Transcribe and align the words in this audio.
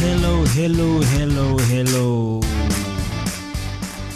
hello, 0.00 0.40
hello, 0.56 0.88
hello, 1.12 1.46
hello. 1.68 2.08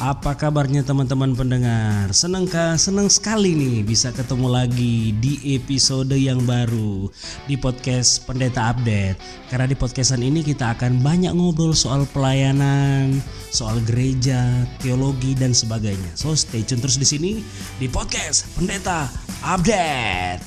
Apa 0.01 0.37
kabarnya 0.37 0.85
teman-teman 0.85 1.33
pendengar? 1.33 2.13
Senangkah? 2.13 2.77
Senang 2.77 3.09
sekali 3.09 3.57
nih 3.57 3.85
bisa 3.85 4.13
ketemu 4.13 4.53
lagi 4.53 5.17
di 5.17 5.57
episode 5.57 6.13
yang 6.13 6.45
baru 6.45 7.09
di 7.49 7.57
podcast 7.57 8.25
Pendeta 8.25 8.73
Update. 8.73 9.17
Karena 9.49 9.65
di 9.69 9.77
podcastan 9.77 10.21
ini 10.25 10.45
kita 10.45 10.77
akan 10.77 11.01
banyak 11.05 11.33
ngobrol 11.33 11.73
soal 11.77 12.09
pelayanan, 12.13 13.21
soal 13.49 13.81
gereja, 13.85 14.65
teologi 14.81 15.33
dan 15.37 15.57
sebagainya. 15.57 16.17
So 16.17 16.37
stay 16.37 16.65
tune 16.65 16.85
terus 16.85 17.01
di 17.01 17.09
sini 17.09 17.33
di 17.81 17.89
podcast 17.89 18.45
Pendeta 18.57 19.09
Update. 19.41 20.45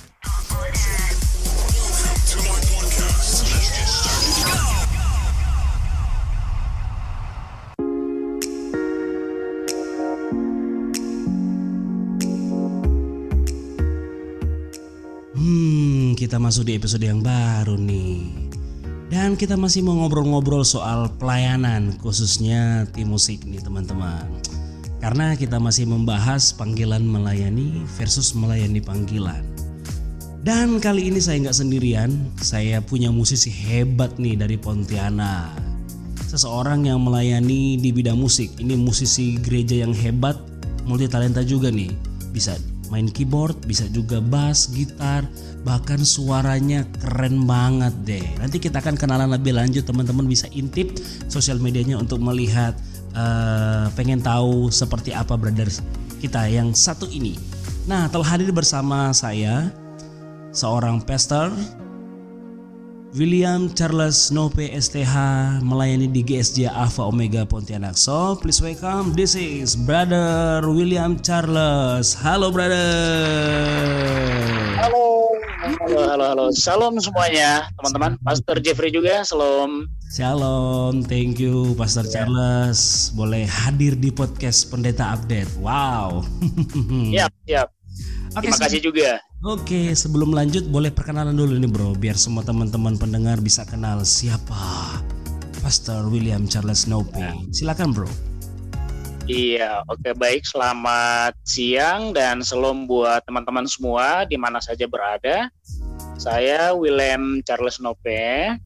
Masuk 16.47 16.63
di 16.63 16.79
episode 16.79 17.03
yang 17.03 17.19
baru 17.19 17.75
nih. 17.75 18.23
Dan 19.11 19.35
kita 19.35 19.59
masih 19.59 19.83
mau 19.83 19.99
ngobrol-ngobrol 19.99 20.63
soal 20.63 21.11
pelayanan, 21.19 21.91
khususnya 21.99 22.87
tim 22.95 23.11
musik 23.11 23.43
nih 23.43 23.59
teman-teman. 23.59 24.23
Karena 25.03 25.35
kita 25.35 25.59
masih 25.59 25.83
membahas 25.91 26.55
panggilan 26.55 27.03
melayani 27.03 27.83
versus 27.99 28.31
melayani 28.31 28.79
panggilan. 28.79 29.43
Dan 30.39 30.79
kali 30.79 31.11
ini 31.11 31.19
saya 31.19 31.43
nggak 31.43 31.59
sendirian, 31.59 32.15
saya 32.39 32.79
punya 32.79 33.11
musisi 33.11 33.51
hebat 33.51 34.15
nih 34.15 34.39
dari 34.39 34.55
Pontianak. 34.55 35.51
Seseorang 36.31 36.87
yang 36.87 37.03
melayani 37.03 37.75
di 37.75 37.91
bidang 37.91 38.15
musik. 38.15 38.55
Ini 38.55 38.79
musisi 38.79 39.35
gereja 39.35 39.83
yang 39.83 39.91
hebat, 39.91 40.39
multi 40.87 41.11
talenta 41.11 41.43
juga 41.43 41.67
nih. 41.67 41.91
Bisa 42.31 42.55
main 42.89 43.07
keyboard, 43.11 43.57
bisa 43.67 43.87
juga 43.91 44.19
bass, 44.19 44.71
gitar, 44.71 45.27
bahkan 45.63 45.99
suaranya 46.01 46.87
keren 46.99 47.43
banget 47.47 47.93
deh. 48.07 48.25
Nanti 48.39 48.57
kita 48.57 48.79
akan 48.79 48.95
kenalan 48.95 49.31
lebih 49.31 49.55
lanjut, 49.55 49.83
teman-teman 49.83 50.27
bisa 50.27 50.47
intip 50.55 50.95
sosial 51.27 51.59
medianya 51.59 51.99
untuk 51.99 52.23
melihat, 52.23 52.75
uh, 53.15 53.91
pengen 53.95 54.23
tahu 54.23 54.71
seperti 54.71 55.11
apa 55.11 55.35
brother 55.35 55.67
kita 56.17 56.49
yang 56.49 56.73
satu 56.73 57.05
ini. 57.09 57.37
Nah, 57.87 58.11
telah 58.11 58.35
hadir 58.35 58.51
bersama 58.51 59.15
saya 59.15 59.71
seorang 60.51 60.99
pastor 61.03 61.53
William 63.15 63.71
Charles 63.71 64.35
Nope 64.35 64.67
STH 64.67 65.15
melayani 65.63 66.11
di 66.11 66.19
GSJ 66.27 66.67
Alpha 66.67 67.07
Omega 67.07 67.47
Pontianak. 67.47 67.95
So, 67.95 68.35
please 68.35 68.59
welcome. 68.59 69.15
This 69.15 69.31
is 69.39 69.79
Brother 69.79 70.59
William 70.67 71.15
Charles. 71.23 72.11
Halo, 72.19 72.51
brother. 72.51 72.83
Halo. 74.75 75.31
Halo, 75.87 75.99
halo, 76.03 76.25
halo. 76.35 76.45
Salam 76.51 76.99
semuanya, 76.99 77.71
teman-teman. 77.79 78.19
Pastor 78.27 78.59
Jeffrey 78.59 78.91
juga, 78.91 79.23
salam. 79.23 79.87
Shalom, 80.11 81.03
thank 81.03 81.39
you 81.39 81.75
Pastor 81.79 82.03
yeah. 82.07 82.27
Charles. 82.27 83.11
Boleh 83.15 83.47
hadir 83.47 83.95
di 83.95 84.11
podcast 84.11 84.67
Pendeta 84.67 85.15
Update. 85.15 85.51
Wow. 85.59 86.27
Siap, 87.15 87.31
siap. 87.47 87.67
Okay, 88.35 88.51
Terima 88.51 88.59
kasih 88.59 88.79
juga. 88.83 89.09
Oke, 89.45 89.93
sebelum 89.93 90.33
lanjut 90.33 90.65
boleh 90.65 90.89
perkenalan 90.89 91.37
dulu 91.37 91.61
nih 91.61 91.69
bro, 91.69 91.93
biar 91.93 92.17
semua 92.17 92.41
teman-teman 92.41 92.97
pendengar 92.97 93.37
bisa 93.37 93.61
kenal 93.69 94.01
siapa 94.01 94.97
Pastor 95.61 96.09
William 96.09 96.49
Charles 96.49 96.89
Nope. 96.89 97.21
Silakan 97.53 97.93
bro. 97.93 98.09
Iya, 99.29 99.85
oke 99.85 100.17
baik. 100.17 100.41
Selamat 100.41 101.37
siang 101.45 102.17
dan 102.17 102.41
salam 102.41 102.89
buat 102.89 103.21
teman-teman 103.29 103.69
semua 103.69 104.25
di 104.25 104.41
mana 104.41 104.57
saja 104.57 104.89
berada. 104.89 105.53
Saya 106.17 106.73
William 106.73 107.37
Charles 107.45 107.77
Nope. 107.77 108.57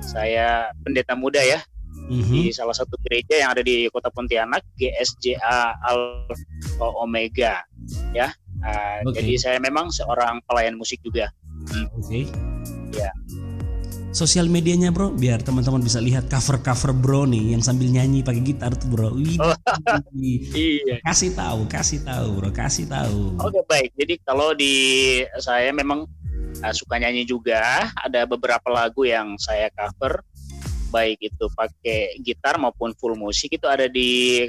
Saya 0.00 0.72
pendeta 0.88 1.12
muda 1.12 1.44
ya 1.44 1.60
mm-hmm. 2.08 2.32
di 2.32 2.48
salah 2.48 2.72
satu 2.72 2.96
gereja 3.04 3.44
yang 3.44 3.50
ada 3.52 3.60
di 3.60 3.92
Kota 3.92 4.08
Pontianak, 4.08 4.64
GSJA 4.80 5.84
Alpha 5.84 6.88
Omega. 7.00 7.60
Ya, 8.16 8.32
Uh, 8.64 9.04
okay. 9.04 9.20
Jadi 9.20 9.32
saya 9.36 9.58
memang 9.60 9.92
seorang 9.92 10.40
pelayan 10.48 10.80
musik 10.80 10.98
juga. 11.04 11.28
Hmm. 11.68 11.86
Oke. 12.00 12.24
Okay. 12.24 12.24
Ya. 12.96 13.12
Sosial 14.14 14.46
medianya 14.46 14.94
bro, 14.94 15.10
biar 15.10 15.42
teman-teman 15.42 15.82
bisa 15.82 15.98
lihat 15.98 16.30
cover-cover 16.30 16.94
bro 16.94 17.26
nih 17.26 17.50
yang 17.50 17.62
sambil 17.66 17.90
nyanyi 17.90 18.22
pakai 18.22 18.46
gitar 18.46 18.70
tuh 18.78 18.86
bro. 18.94 19.10
Wih, 19.10 19.42
oh, 19.42 19.58
iya. 20.54 21.02
Kasih 21.02 21.34
tahu, 21.34 21.66
kasih 21.66 22.06
tahu 22.06 22.28
bro, 22.38 22.50
kasih 22.54 22.86
tahu. 22.86 23.34
Oke 23.42 23.58
okay, 23.58 23.62
baik. 23.66 23.90
Jadi 23.98 24.14
kalau 24.22 24.54
di 24.54 24.74
saya 25.42 25.74
memang 25.74 26.06
uh, 26.62 26.74
suka 26.74 27.00
nyanyi 27.00 27.26
juga. 27.26 27.90
Ada 27.98 28.28
beberapa 28.28 28.70
lagu 28.70 29.02
yang 29.02 29.34
saya 29.40 29.66
cover, 29.74 30.22
baik 30.94 31.18
itu 31.18 31.44
pakai 31.50 32.20
gitar 32.22 32.60
maupun 32.60 32.94
full 32.94 33.18
musik 33.18 33.50
itu 33.58 33.66
ada 33.66 33.90
di 33.90 34.46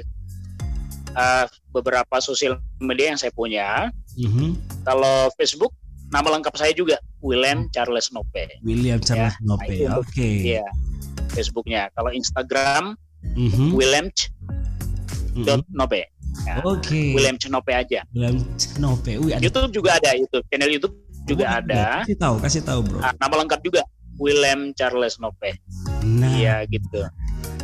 uh, 1.16 1.46
beberapa 1.74 2.22
sosial 2.22 2.60
media 2.78 3.10
yang 3.10 3.18
saya 3.18 3.32
punya. 3.34 3.90
Mm-hmm. 4.16 4.48
Kalau 4.84 5.28
Facebook 5.36 5.72
nama 6.08 6.38
lengkap 6.38 6.54
saya 6.56 6.72
juga 6.72 6.96
William 7.20 7.68
Charles 7.70 8.08
Nope. 8.14 8.48
William 8.62 8.98
Charles 9.02 9.36
ya, 9.36 9.44
Nope. 9.44 9.74
Nah, 9.86 10.00
Oke. 10.00 10.10
Okay. 10.12 10.34
Iya. 10.56 10.66
Facebooknya. 11.34 11.92
Kalau 11.92 12.10
Instagram 12.14 12.96
mm-hmm. 13.36 13.70
William 13.76 14.06
Ch. 14.14 14.32
Mm-hmm. 15.36 15.68
Nope. 15.74 16.08
Ya, 16.44 16.60
Oke. 16.62 16.84
Okay. 16.84 17.08
William 17.16 17.36
Nope 17.48 17.72
aja. 17.72 18.00
William 18.12 18.36
Nope. 18.80 19.12
Wih, 19.20 19.32
ada. 19.36 19.42
YouTube 19.44 19.72
juga 19.72 19.96
ada 20.00 20.10
YouTube. 20.16 20.44
Channel 20.48 20.70
YouTube 20.72 20.94
juga 21.26 21.44
oh, 21.44 21.58
ada. 21.60 21.84
Kasih 22.06 22.18
tahu, 22.18 22.34
kasih 22.38 22.62
tahu, 22.62 22.80
Bro. 22.86 22.98
Nah, 23.02 23.12
nama 23.18 23.34
lengkap 23.44 23.60
juga 23.66 23.82
William 24.16 24.72
Charles 24.72 25.18
Nope. 25.20 25.60
Nah. 26.06 26.32
Iya 26.38 26.64
gitu. 26.70 27.04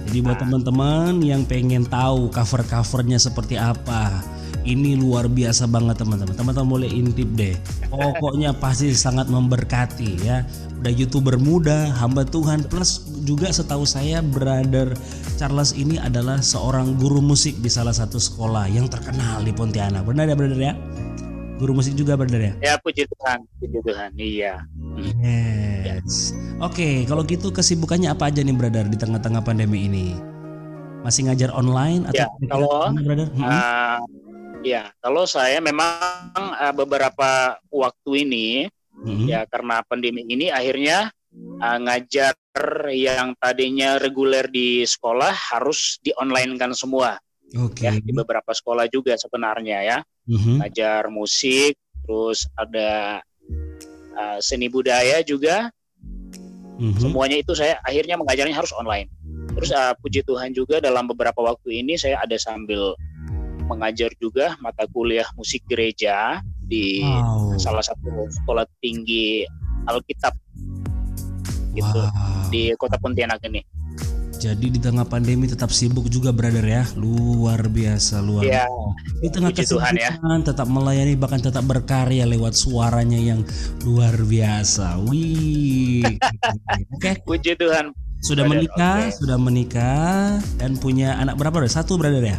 Jadi 0.08 0.18
buat 0.20 0.36
nah. 0.36 0.42
teman-teman 0.44 1.12
yang 1.24 1.46
pengen 1.46 1.86
tahu 1.88 2.28
cover-covernya 2.28 3.16
seperti 3.16 3.56
apa, 3.56 4.20
ini 4.62 4.94
luar 4.94 5.26
biasa 5.26 5.66
banget 5.66 5.98
teman-teman. 6.02 6.34
Teman-teman 6.34 6.68
boleh 6.68 6.90
intip 6.90 7.28
deh. 7.34 7.54
Pokoknya 7.90 8.54
pasti 8.54 8.94
sangat 8.94 9.26
memberkati 9.26 10.10
ya. 10.22 10.46
Udah 10.82 10.90
youtuber 10.90 11.38
muda, 11.38 11.94
hamba 11.98 12.26
Tuhan 12.26 12.66
plus 12.66 13.06
juga 13.22 13.50
setahu 13.54 13.86
saya 13.86 14.18
brother 14.18 14.98
Charles 15.38 15.74
ini 15.78 15.98
adalah 15.98 16.42
seorang 16.42 16.98
guru 16.98 17.22
musik 17.22 17.58
di 17.62 17.70
salah 17.70 17.94
satu 17.94 18.18
sekolah 18.18 18.66
yang 18.66 18.90
terkenal 18.90 19.42
di 19.46 19.54
Pontianak. 19.54 20.02
Benar 20.02 20.30
ya 20.30 20.34
brother 20.34 20.58
ya? 20.58 20.74
Guru 21.62 21.78
musik 21.78 21.94
juga 21.94 22.18
brother 22.18 22.42
ya? 22.42 22.52
Ya 22.58 22.74
puji 22.82 23.06
Tuhan, 23.06 23.38
puji 23.62 23.78
Tuhan. 23.86 24.10
Iya. 24.18 24.54
Yes. 25.86 26.34
Oke, 26.58 26.74
okay, 26.78 26.94
kalau 27.06 27.22
gitu 27.22 27.54
kesibukannya 27.54 28.10
apa 28.10 28.30
aja 28.30 28.42
nih 28.42 28.54
brother 28.54 28.86
di 28.90 28.98
tengah-tengah 28.98 29.42
pandemi 29.46 29.86
ini? 29.86 30.14
Masih 31.02 31.26
ngajar 31.26 31.50
online 31.54 32.06
atau 32.10 32.26
ya, 32.26 32.46
kalau 32.50 32.90
brother? 32.94 33.30
Hmm? 33.34 33.42
Uh, 33.46 33.98
ya, 34.62 34.90
kalau 35.02 35.26
saya 35.26 35.58
memang 35.58 36.32
uh, 36.34 36.74
beberapa 36.74 37.58
waktu 37.68 38.10
ini 38.26 38.48
hmm. 38.94 39.26
ya 39.28 39.44
karena 39.50 39.82
pandemi 39.84 40.24
ini 40.26 40.48
akhirnya 40.48 41.10
uh, 41.60 41.78
ngajar 41.82 42.34
yang 42.90 43.34
tadinya 43.36 43.98
reguler 43.98 44.46
di 44.48 44.86
sekolah 44.86 45.32
harus 45.54 45.98
di 46.00 46.14
online 46.16 46.56
kan 46.56 46.72
semua. 46.72 47.18
Okay. 47.52 47.84
Ya, 47.84 47.92
di 48.00 48.16
beberapa 48.16 48.48
sekolah 48.56 48.88
juga 48.88 49.12
sebenarnya 49.20 49.84
ya. 49.84 49.98
Mm-hmm. 50.24 50.64
Ngajar 50.64 51.12
musik, 51.12 51.76
terus 52.02 52.48
ada 52.58 53.20
uh, 54.18 54.38
seni 54.42 54.66
budaya 54.66 55.22
juga 55.22 55.70
mm-hmm. 56.82 56.98
semuanya 56.98 57.36
itu 57.38 57.54
saya 57.54 57.78
akhirnya 57.86 58.18
mengajarnya 58.18 58.54
harus 58.54 58.74
online 58.74 59.08
terus 59.52 59.70
uh, 59.70 59.94
puji 60.00 60.24
Tuhan 60.26 60.50
juga 60.56 60.80
dalam 60.82 61.06
beberapa 61.06 61.38
waktu 61.44 61.84
ini 61.84 61.94
saya 62.00 62.18
ada 62.24 62.34
sambil 62.40 62.96
mengajar 63.64 64.10
juga 64.18 64.58
mata 64.58 64.84
kuliah 64.90 65.26
musik 65.38 65.62
gereja 65.70 66.42
di 66.62 67.02
wow. 67.02 67.56
salah 67.58 67.84
satu 67.84 68.26
sekolah 68.42 68.64
tinggi 68.80 69.46
Alkitab 69.88 70.34
gitu 71.72 72.02
wow. 72.04 72.48
di 72.52 72.74
kota 72.76 73.00
Pontianak 73.00 73.40
ini 73.48 73.64
jadi 74.42 74.74
di 74.74 74.80
tengah 74.82 75.06
pandemi 75.06 75.46
tetap 75.46 75.70
sibuk 75.70 76.10
juga 76.10 76.34
brother 76.34 76.66
ya. 76.66 76.82
Luar 76.98 77.62
biasa 77.70 78.18
luar. 78.18 78.42
Ya, 78.42 78.66
Di 79.22 79.30
tengah 79.30 79.54
kesibukan 79.54 79.94
ya. 79.94 80.18
tetap 80.42 80.66
melayani 80.66 81.14
bahkan 81.14 81.38
tetap 81.38 81.62
berkarya 81.62 82.26
lewat 82.26 82.58
suaranya 82.58 83.22
yang 83.22 83.46
luar 83.86 84.18
biasa. 84.18 84.98
Wih. 85.06 86.02
Oke. 86.98 86.98
Okay. 86.98 87.14
Puji 87.22 87.54
Tuhan. 87.54 87.94
Sudah 88.26 88.42
brother, 88.42 88.66
menikah, 88.66 88.98
okay. 89.06 89.14
sudah 89.14 89.38
menikah 89.38 90.42
dan 90.58 90.74
punya 90.74 91.14
anak 91.22 91.38
berapa? 91.38 91.62
Satu 91.70 91.94
brother 91.94 92.34
ya? 92.34 92.38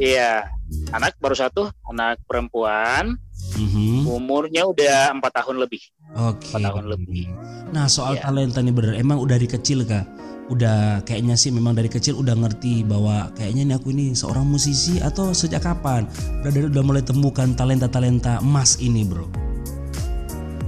Iya. 0.00 0.48
Anak 0.92 1.20
baru 1.20 1.36
satu, 1.36 1.68
anak 1.84 2.20
perempuan. 2.24 3.16
Mm-hmm. 3.58 4.08
Umurnya 4.08 4.64
udah 4.64 5.12
empat 5.12 5.42
tahun 5.42 5.60
lebih. 5.60 5.82
Oke. 6.16 6.56
Okay. 6.56 6.64
tahun 6.64 6.86
lebih. 6.88 7.28
Nah 7.72 7.88
soal 7.88 8.16
yeah. 8.16 8.24
talenta 8.28 8.60
nih 8.60 8.72
bener, 8.72 8.94
emang 8.96 9.20
udah 9.20 9.36
dari 9.36 9.48
kecil 9.48 9.84
kak? 9.84 10.04
Udah 10.52 11.00
kayaknya 11.08 11.36
sih 11.36 11.48
memang 11.48 11.72
dari 11.72 11.88
kecil 11.88 12.20
udah 12.20 12.36
ngerti 12.36 12.84
bahwa 12.84 13.32
kayaknya 13.36 13.72
nih 13.72 13.76
aku 13.80 13.92
ini 13.92 14.12
seorang 14.12 14.44
musisi 14.44 15.00
atau 15.00 15.32
sejak 15.32 15.64
kapan? 15.64 16.08
Udah 16.44 16.68
udah 16.68 16.82
mulai 16.84 17.04
temukan 17.04 17.52
talenta-talenta 17.56 18.40
emas 18.44 18.80
ini 18.80 19.04
bro? 19.04 19.28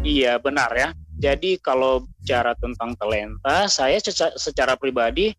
Iya 0.04 0.36
benar 0.40 0.72
ya. 0.76 0.88
Jadi 1.16 1.56
kalau 1.62 2.04
cara 2.26 2.52
tentang 2.58 2.92
talenta, 2.98 3.70
saya 3.70 3.96
secara, 4.02 4.34
secara 4.36 4.74
pribadi 4.76 5.32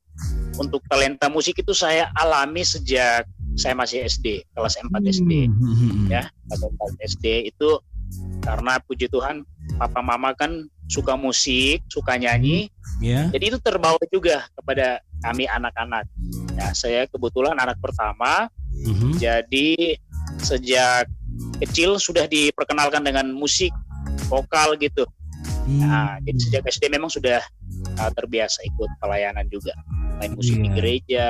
untuk 0.56 0.82
talenta 0.88 1.28
musik 1.28 1.60
itu 1.60 1.76
saya 1.76 2.10
alami 2.16 2.64
sejak 2.64 3.28
saya 3.56 3.74
masih 3.74 4.04
SD 4.04 4.44
kelas 4.52 4.76
4 4.80 4.92
SD 5.04 5.32
hmm, 5.48 5.56
hmm, 5.56 5.76
hmm. 5.76 6.08
ya 6.12 6.24
kelas 6.48 6.62
4 6.68 7.10
SD 7.16 7.26
itu 7.52 7.70
karena 8.46 8.78
puji 8.86 9.10
Tuhan 9.10 9.42
papa 9.76 10.00
mama 10.00 10.32
kan 10.38 10.70
suka 10.86 11.18
musik 11.18 11.82
suka 11.90 12.16
nyanyi 12.16 12.70
yeah. 13.02 13.28
jadi 13.34 13.56
itu 13.56 13.60
terbawa 13.60 14.00
juga 14.14 14.46
kepada 14.54 15.02
kami 15.26 15.50
anak-anak 15.50 16.06
ya 16.54 16.70
saya 16.78 17.10
kebetulan 17.10 17.58
anak 17.58 17.82
pertama 17.82 18.48
mm-hmm. 18.70 19.18
jadi 19.18 19.98
sejak 20.46 21.10
kecil 21.66 21.98
sudah 21.98 22.30
diperkenalkan 22.30 23.02
dengan 23.02 23.34
musik 23.34 23.74
vokal 24.30 24.78
gitu 24.78 25.04
mm. 25.66 25.82
nah 25.82 26.22
jadi 26.22 26.38
sejak 26.38 26.64
SD 26.70 26.94
memang 26.94 27.10
sudah 27.10 27.42
uh, 27.98 28.12
terbiasa 28.14 28.62
ikut 28.70 28.90
pelayanan 29.02 29.50
juga 29.50 29.74
main 30.22 30.38
musik 30.38 30.56
yeah. 30.56 30.62
di 30.62 30.70
iya. 30.70 30.76
gereja 30.78 31.28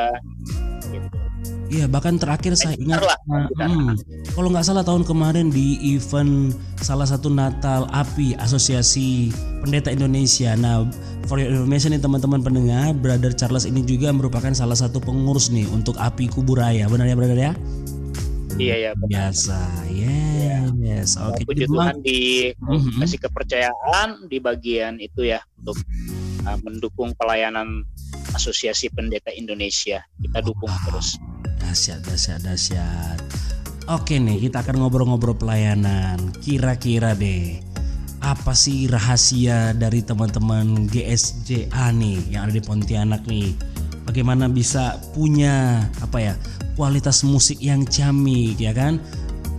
Iya 1.76 1.92
bahkan 1.92 2.16
terakhir 2.16 2.56
saya 2.56 2.80
ingat 2.80 3.04
nah, 3.28 3.52
hmm, 3.52 4.00
kalau 4.32 4.48
nggak 4.48 4.64
salah 4.64 4.80
tahun 4.88 5.04
kemarin 5.04 5.52
di 5.52 5.76
event 5.84 6.56
salah 6.80 7.04
satu 7.04 7.28
Natal 7.28 7.92
API 7.92 8.40
Asosiasi 8.40 9.36
Pendeta 9.60 9.92
Indonesia. 9.92 10.56
Nah 10.56 10.88
for 11.28 11.36
your 11.36 11.52
information 11.52 11.92
nih 11.92 12.00
teman-teman 12.00 12.40
pendengar, 12.40 12.96
Brother 12.96 13.36
Charles 13.36 13.68
ini 13.68 13.84
juga 13.84 14.16
merupakan 14.16 14.56
salah 14.56 14.80
satu 14.80 15.04
pengurus 15.04 15.52
nih 15.52 15.68
untuk 15.68 16.00
API 16.00 16.32
Kuburaya. 16.32 16.88
Benar 16.88 17.12
ya 17.12 17.16
Brother 17.20 17.40
ya? 17.52 17.52
Iya 18.56 18.76
ya. 18.80 18.92
Biasa, 18.96 19.60
yeah, 19.92 20.72
yes. 20.80 21.20
Oke. 21.20 21.44
Okay. 21.44 21.44
Puji 21.44 21.64
Tuhan 21.68 22.00
dikasih 22.00 22.56
mm-hmm. 22.64 23.24
kepercayaan 23.28 24.10
di 24.32 24.38
bagian 24.40 24.96
itu 25.04 25.28
ya 25.28 25.44
untuk 25.60 25.76
uh, 26.48 26.56
mendukung 26.64 27.12
pelayanan 27.20 27.84
Asosiasi 28.32 28.88
Pendeta 28.96 29.28
Indonesia. 29.36 30.00
Kita 30.24 30.40
dukung 30.40 30.72
wow. 30.72 30.84
terus. 30.88 31.20
Dahsyat, 31.66 32.06
dahsyat, 32.06 32.40
dahsyat. 32.46 33.20
Oke 33.90 34.22
nih, 34.22 34.38
kita 34.38 34.62
akan 34.62 34.86
ngobrol-ngobrol 34.86 35.34
pelayanan. 35.34 36.30
Kira-kira 36.38 37.18
deh, 37.18 37.58
apa 38.22 38.54
sih 38.54 38.86
rahasia 38.86 39.74
dari 39.74 40.06
teman-teman 40.06 40.86
GSJA 40.86 41.90
nih 41.90 42.38
yang 42.38 42.46
ada 42.46 42.54
di 42.54 42.62
Pontianak 42.62 43.26
nih? 43.26 43.58
Bagaimana 44.06 44.46
bisa 44.46 45.02
punya 45.18 45.82
apa 46.06 46.22
ya 46.22 46.34
kualitas 46.78 47.26
musik 47.26 47.58
yang 47.58 47.82
camik 47.90 48.62
ya 48.62 48.70
kan? 48.70 49.02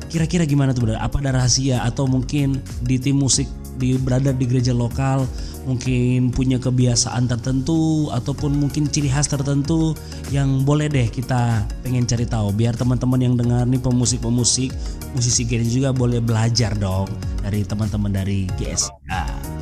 Kira-kira 0.07 0.47
gimana 0.47 0.71
tuh 0.71 0.87
brother? 0.87 1.03
Apa 1.03 1.19
ada 1.19 1.43
rahasia 1.43 1.83
atau 1.83 2.07
mungkin 2.07 2.63
di 2.87 3.03
tim 3.03 3.19
musik 3.19 3.51
di 3.77 3.97
berada 4.01 4.33
di 4.33 4.45
gereja 4.49 4.73
lokal 4.73 5.29
mungkin 5.67 6.31
punya 6.31 6.57
kebiasaan 6.63 7.27
tertentu 7.27 8.09
ataupun 8.15 8.55
mungkin 8.55 8.87
ciri 8.87 9.11
khas 9.11 9.27
tertentu 9.27 9.93
yang 10.31 10.63
boleh 10.63 10.87
deh 10.87 11.07
kita 11.11 11.67
pengen 11.83 12.07
cari 12.07 12.25
tahu. 12.25 12.55
Biar 12.55 12.75
teman-teman 12.79 13.21
yang 13.21 13.35
dengar 13.35 13.67
nih 13.67 13.83
pemusik-pemusik 13.83 14.71
musisi 15.13 15.43
gereja 15.45 15.71
juga 15.71 15.91
boleh 15.97 16.21
belajar 16.21 16.73
dong 16.77 17.09
dari 17.47 17.63
teman-teman 17.63 18.11
dari 18.11 18.51
GSK 18.59 19.11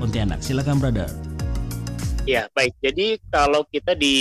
Pontianak 0.01 0.41
silakan 0.41 0.81
brother 0.81 1.34
Ya 2.25 2.49
baik 2.57 2.73
jadi 2.81 3.21
kalau 3.29 3.69
kita 3.69 3.93
di 3.93 4.17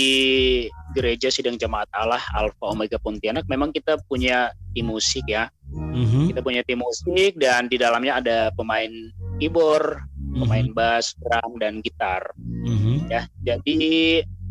gereja 0.92 1.32
sidang 1.32 1.56
jemaat 1.56 1.88
Allah 1.96 2.20
Alfa 2.36 2.70
Omega 2.70 3.00
Pontianak 3.00 3.48
memang 3.48 3.72
kita 3.72 3.96
punya 4.06 4.52
tim 4.76 4.92
musik 4.92 5.24
ya 5.26 5.48
mm-hmm. 5.72 6.30
kita 6.30 6.40
punya 6.44 6.60
tim 6.68 6.84
musik 6.84 7.34
dan 7.40 7.66
di 7.66 7.80
dalamnya 7.80 8.20
ada 8.20 8.38
pemain 8.52 8.92
keyboard 9.40 10.04
pemain 10.34 10.66
mm-hmm. 10.66 10.76
bass, 10.76 11.14
drum 11.22 11.56
dan 11.62 11.78
gitar. 11.80 12.22
Mm-hmm. 12.38 12.96
Ya, 13.08 13.22
jadi 13.40 13.80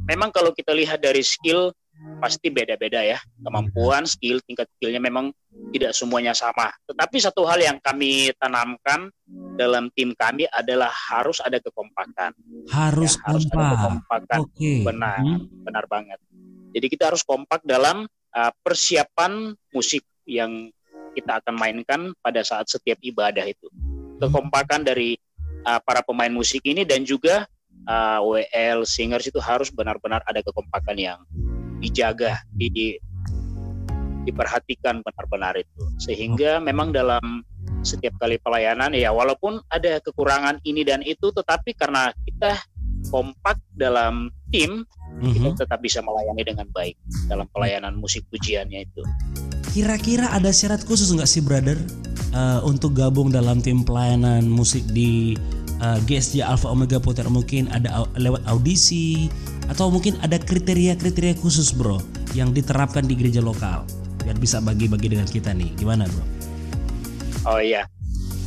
memang 0.08 0.32
kalau 0.32 0.56
kita 0.56 0.72
lihat 0.72 1.04
dari 1.04 1.22
skill 1.22 1.76
pasti 2.20 2.48
beda-beda 2.48 3.04
ya. 3.04 3.20
Kemampuan 3.44 4.08
skill 4.08 4.40
tingkat 4.44 4.68
skillnya 4.78 5.04
memang 5.04 5.32
tidak 5.76 5.92
semuanya 5.92 6.32
sama. 6.32 6.72
Tetapi 6.88 7.18
satu 7.20 7.44
hal 7.44 7.60
yang 7.62 7.78
kami 7.84 8.32
tanamkan 8.40 9.12
dalam 9.60 9.92
tim 9.94 10.16
kami 10.16 10.48
adalah 10.50 10.90
harus 10.90 11.44
ada 11.44 11.60
kekompakan. 11.60 12.32
Harus, 12.72 13.20
ya, 13.20 13.22
harus 13.28 13.44
ada 13.52 13.66
kekompakan. 13.76 14.38
Okay. 14.50 14.82
benar 14.82 15.20
hmm. 15.22 15.40
benar 15.66 15.86
banget. 15.88 16.20
Jadi 16.74 16.86
kita 16.90 17.14
harus 17.14 17.22
kompak 17.22 17.62
dalam 17.62 18.10
uh, 18.34 18.52
persiapan 18.66 19.54
musik 19.72 20.02
yang 20.26 20.74
kita 21.14 21.38
akan 21.44 21.54
mainkan 21.54 22.02
pada 22.20 22.42
saat 22.42 22.66
setiap 22.66 22.98
ibadah 23.06 23.46
itu. 23.46 23.70
Kekompakan 24.18 24.82
dari 24.82 25.14
uh, 25.68 25.78
para 25.86 26.02
pemain 26.02 26.34
musik 26.34 26.66
ini 26.66 26.82
dan 26.82 27.06
juga 27.06 27.46
uh, 27.86 28.20
WL 28.26 28.88
singers 28.90 29.30
itu 29.30 29.38
harus 29.38 29.70
benar-benar 29.70 30.26
ada 30.26 30.42
kekompakan 30.42 30.98
yang 30.98 31.20
dijaga, 31.84 32.40
di, 32.56 32.96
diperhatikan 34.24 35.04
benar-benar 35.04 35.60
itu. 35.60 35.84
Sehingga 36.00 36.64
memang 36.64 36.96
dalam 36.96 37.44
setiap 37.84 38.16
kali 38.16 38.40
pelayanan 38.40 38.96
ya 38.96 39.12
walaupun 39.12 39.60
ada 39.68 40.00
kekurangan 40.00 40.64
ini 40.64 40.88
dan 40.88 41.04
itu 41.04 41.36
tetapi 41.36 41.76
karena 41.76 42.16
kita 42.24 42.56
kompak 43.12 43.60
dalam 43.76 44.32
tim 44.48 44.88
mm-hmm. 45.20 45.34
kita 45.36 45.50
tetap 45.68 45.84
bisa 45.84 46.00
melayani 46.00 46.44
dengan 46.48 46.68
baik 46.72 46.96
dalam 47.28 47.48
pelayanan 47.52 48.00
musik 48.00 48.24
pujiannya 48.32 48.88
itu. 48.88 49.04
Kira-kira 49.76 50.32
ada 50.32 50.54
syarat 50.54 50.86
khusus 50.88 51.12
nggak 51.12 51.28
sih 51.28 51.42
brother 51.44 51.76
uh, 52.32 52.64
untuk 52.64 52.96
gabung 52.96 53.34
dalam 53.34 53.60
tim 53.60 53.84
pelayanan 53.84 54.46
musik 54.48 54.86
di 54.94 55.36
uh, 55.82 55.98
eh, 55.98 56.00
GSJ 56.06 56.46
Alpha 56.46 56.70
Omega 56.70 57.02
Puter 57.02 57.26
mungkin 57.28 57.68
ada 57.74 58.06
lewat 58.16 58.46
audisi 58.48 59.28
atau 59.72 59.88
mungkin 59.92 60.20
ada 60.20 60.36
kriteria-kriteria 60.40 61.40
khusus 61.40 61.72
bro 61.72 62.02
yang 62.36 62.52
diterapkan 62.52 63.06
di 63.06 63.16
gereja 63.16 63.40
lokal 63.40 63.88
biar 64.24 64.40
bisa 64.40 64.64
bagi-bagi 64.64 65.12
dengan 65.12 65.28
kita 65.28 65.52
nih 65.52 65.76
gimana 65.76 66.08
bro? 66.08 66.26
Oh 67.48 67.60
iya 67.60 67.88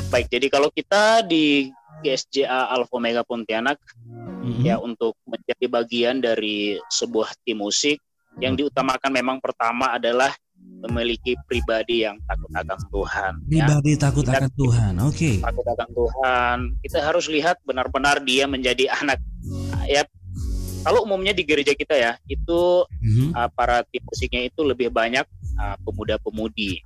baik 0.09 0.31
jadi 0.33 0.47
kalau 0.49 0.71
kita 0.73 1.27
di 1.27 1.73
GSJA 2.05 2.71
Alpha 2.73 2.97
Omega 2.97 3.25
Pontianak 3.25 3.81
mm-hmm. 4.07 4.63
ya 4.63 4.77
untuk 4.79 5.17
menjadi 5.25 5.67
bagian 5.67 6.17
dari 6.21 6.77
sebuah 6.93 7.33
tim 7.43 7.61
musik 7.61 7.99
yang 8.37 8.53
diutamakan 8.55 9.11
memang 9.13 9.39
pertama 9.41 9.97
adalah 9.97 10.33
memiliki 10.87 11.35
pribadi 11.49 12.05
yang 12.05 12.21
takut 12.29 12.53
akan 12.53 12.81
Tuhan. 12.93 13.33
Ya. 13.49 13.65
Pribadi 13.65 13.93
ya. 13.97 13.99
takut 13.99 14.25
kita, 14.29 14.37
akan 14.37 14.51
Tuhan, 14.53 14.93
oke. 15.01 15.15
Okay. 15.17 15.37
Takut 15.41 15.67
akan 15.67 15.89
Tuhan. 15.89 16.57
Kita 16.85 16.99
harus 17.01 17.27
lihat 17.33 17.57
benar-benar 17.65 18.21
dia 18.23 18.45
menjadi 18.45 18.93
anak. 18.93 19.19
Ya, 19.89 20.05
kalau 20.87 21.03
umumnya 21.03 21.35
di 21.35 21.43
gereja 21.43 21.75
kita 21.75 21.99
ya, 21.99 22.15
itu 22.31 22.87
mm-hmm. 22.87 23.35
uh, 23.35 23.51
para 23.51 23.83
tim 23.91 24.07
musiknya 24.07 24.47
itu 24.47 24.63
lebih 24.63 24.95
banyak 24.95 25.27
uh, 25.59 25.75
pemuda-pemudi. 25.83 26.79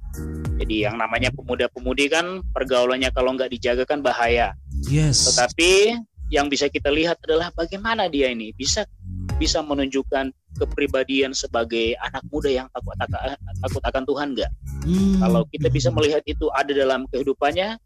Jadi 0.57 0.89
yang 0.89 0.97
namanya 0.97 1.29
pemuda-pemudi 1.37 2.09
kan 2.09 2.41
pergaulannya 2.57 3.13
kalau 3.13 3.37
nggak 3.37 3.53
dijaga 3.53 3.85
kan 3.85 4.01
bahaya. 4.01 4.57
Yes. 4.89 5.29
Tetapi 5.29 6.01
yang 6.33 6.49
bisa 6.49 6.73
kita 6.73 6.89
lihat 6.89 7.21
adalah 7.29 7.53
bagaimana 7.53 8.09
dia 8.09 8.33
ini 8.33 8.57
bisa 8.57 8.89
bisa 9.37 9.61
menunjukkan 9.61 10.33
kepribadian 10.57 11.37
sebagai 11.37 11.93
anak 12.01 12.25
muda 12.33 12.49
yang 12.49 12.67
takut 12.73 12.97
takut, 12.97 13.21
takut 13.37 13.83
akan 13.85 14.03
Tuhan 14.09 14.29
nggak? 14.33 14.51
Hmm. 14.89 15.21
Kalau 15.21 15.43
kita 15.53 15.69
bisa 15.69 15.93
melihat 15.93 16.25
itu 16.25 16.49
ada 16.57 16.73
dalam 16.73 17.05
kehidupannya, 17.13 17.77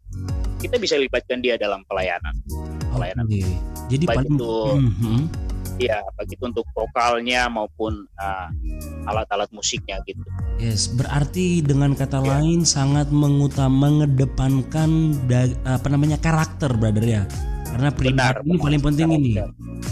kita 0.63 0.79
bisa 0.79 0.95
libatkan 0.95 1.43
dia 1.43 1.59
dalam 1.59 1.83
pelayanan. 1.91 2.39
Pelayanan. 2.95 3.27
Okay. 3.27 3.43
Jadi 3.91 4.03
baik 4.07 4.31
itu 4.31 4.55
mm-hmm. 4.79 5.19
Ya 5.81 5.99
baik 6.15 6.35
itu 6.35 6.43
untuk 6.47 6.65
vokalnya 6.71 7.51
maupun 7.51 8.07
uh, 8.19 8.47
alat-alat 9.09 9.51
musiknya 9.51 9.99
gitu. 10.07 10.23
Yes, 10.55 10.87
berarti 10.91 11.59
dengan 11.59 11.93
kata 11.93 12.23
yeah. 12.23 12.27
lain 12.39 12.63
sangat 12.63 13.11
mengutam 13.11 13.75
mengedepankan 13.75 15.15
da, 15.27 15.51
apa 15.67 15.87
namanya 15.91 16.15
karakter, 16.21 16.71
brother 16.75 17.03
ya 17.03 17.23
karena 17.75 17.91
pribadi 17.91 18.39
ini 18.47 18.55
paling 18.55 18.81
penting 18.81 19.07
ini. 19.19 19.31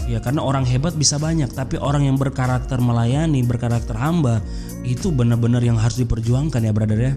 Ya 0.08 0.16
karena 0.24 0.40
orang 0.40 0.64
hebat 0.64 0.96
bisa 0.96 1.20
banyak, 1.20 1.52
tapi 1.52 1.76
orang 1.76 2.08
yang 2.08 2.16
berkarakter 2.16 2.80
melayani, 2.80 3.44
berkarakter 3.44 3.92
hamba 3.92 4.40
itu 4.88 5.12
benar-benar 5.12 5.60
yang 5.60 5.76
harus 5.76 6.00
diperjuangkan 6.00 6.64
ya, 6.64 6.72
brother 6.72 6.96
ya. 6.96 7.12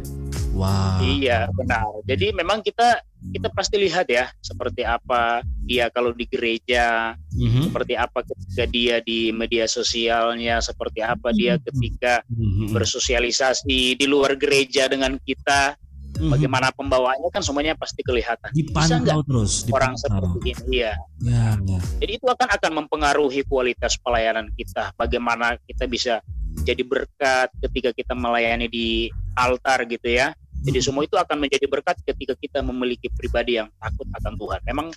Wow. 0.58 1.06
Iya, 1.06 1.46
benar. 1.54 2.02
Jadi 2.10 2.34
memang 2.34 2.66
kita 2.66 3.06
kita 3.18 3.50
pasti 3.54 3.78
lihat 3.78 4.10
ya 4.10 4.30
seperti 4.42 4.82
apa 4.82 5.46
dia 5.66 5.94
kalau 5.94 6.14
di 6.18 6.26
gereja, 6.26 7.14
mm-hmm. 7.14 7.70
seperti 7.70 7.94
apa 7.94 8.26
ketika 8.26 8.66
dia 8.66 8.98
di 9.06 9.30
media 9.30 9.70
sosialnya, 9.70 10.58
seperti 10.58 11.06
apa 11.06 11.30
dia 11.30 11.58
mhm. 11.58 11.64
ketika 11.70 12.14
mm-hmm. 12.26 12.74
bersosialisasi 12.74 14.02
di 14.02 14.06
luar 14.10 14.34
gereja 14.34 14.90
dengan 14.90 15.14
kita 15.22 15.78
Mm-hmm. 16.18 16.34
Bagaimana 16.34 16.68
pembawanya 16.74 17.30
kan 17.30 17.46
semuanya 17.46 17.78
pasti 17.78 18.02
kelihatan. 18.02 18.50
Dipantau 18.50 18.90
Bisa 18.90 18.96
nggak 19.06 19.18
terus. 19.30 19.54
Dipantau. 19.62 19.78
Orang 19.78 19.94
seperti 20.02 20.38
ini, 20.50 20.82
iya. 20.82 20.94
Ya, 21.22 21.54
ya. 21.62 21.80
Jadi 22.02 22.12
itu 22.18 22.26
akan 22.26 22.50
akan 22.58 22.72
mempengaruhi 22.74 23.46
kualitas 23.46 24.02
pelayanan 24.02 24.50
kita. 24.58 24.98
Bagaimana 24.98 25.62
kita 25.70 25.86
bisa 25.86 26.26
jadi 26.66 26.82
berkat 26.82 27.54
ketika 27.70 27.94
kita 27.94 28.18
melayani 28.18 28.66
di 28.66 29.14
altar 29.38 29.86
gitu 29.86 30.10
ya. 30.10 30.34
Jadi 30.66 30.80
semua 30.82 31.06
itu 31.06 31.16
akan 31.16 31.38
menjadi 31.38 31.66
berkat 31.70 31.98
ketika 32.04 32.34
kita 32.38 32.60
memiliki 32.66 33.08
pribadi 33.14 33.62
yang 33.62 33.70
takut 33.78 34.08
akan 34.18 34.34
Tuhan. 34.36 34.60
Memang 34.68 34.88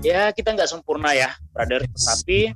ya 0.00 0.30
kita 0.30 0.54
nggak 0.54 0.70
sempurna 0.70 1.12
ya, 1.12 1.34
brother. 1.50 1.82
Tapi 1.84 2.54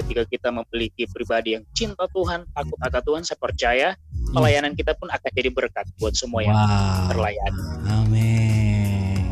ketika 0.00 0.22
kita 0.26 0.48
memiliki 0.48 1.04
pribadi 1.10 1.58
yang 1.58 1.64
cinta 1.76 2.08
Tuhan, 2.10 2.48
takut 2.54 2.78
akan 2.80 3.02
Tuhan, 3.04 3.22
saya 3.26 3.38
percaya 3.38 3.88
pelayanan 4.30 4.72
kita 4.72 4.96
pun 4.96 5.10
akan 5.10 5.30
jadi 5.34 5.50
berkat 5.52 5.86
buat 5.98 6.14
semua 6.16 6.40
yang 6.40 6.56
wow. 6.56 7.10
terlayani. 7.12 7.62
Amin. 7.90 9.26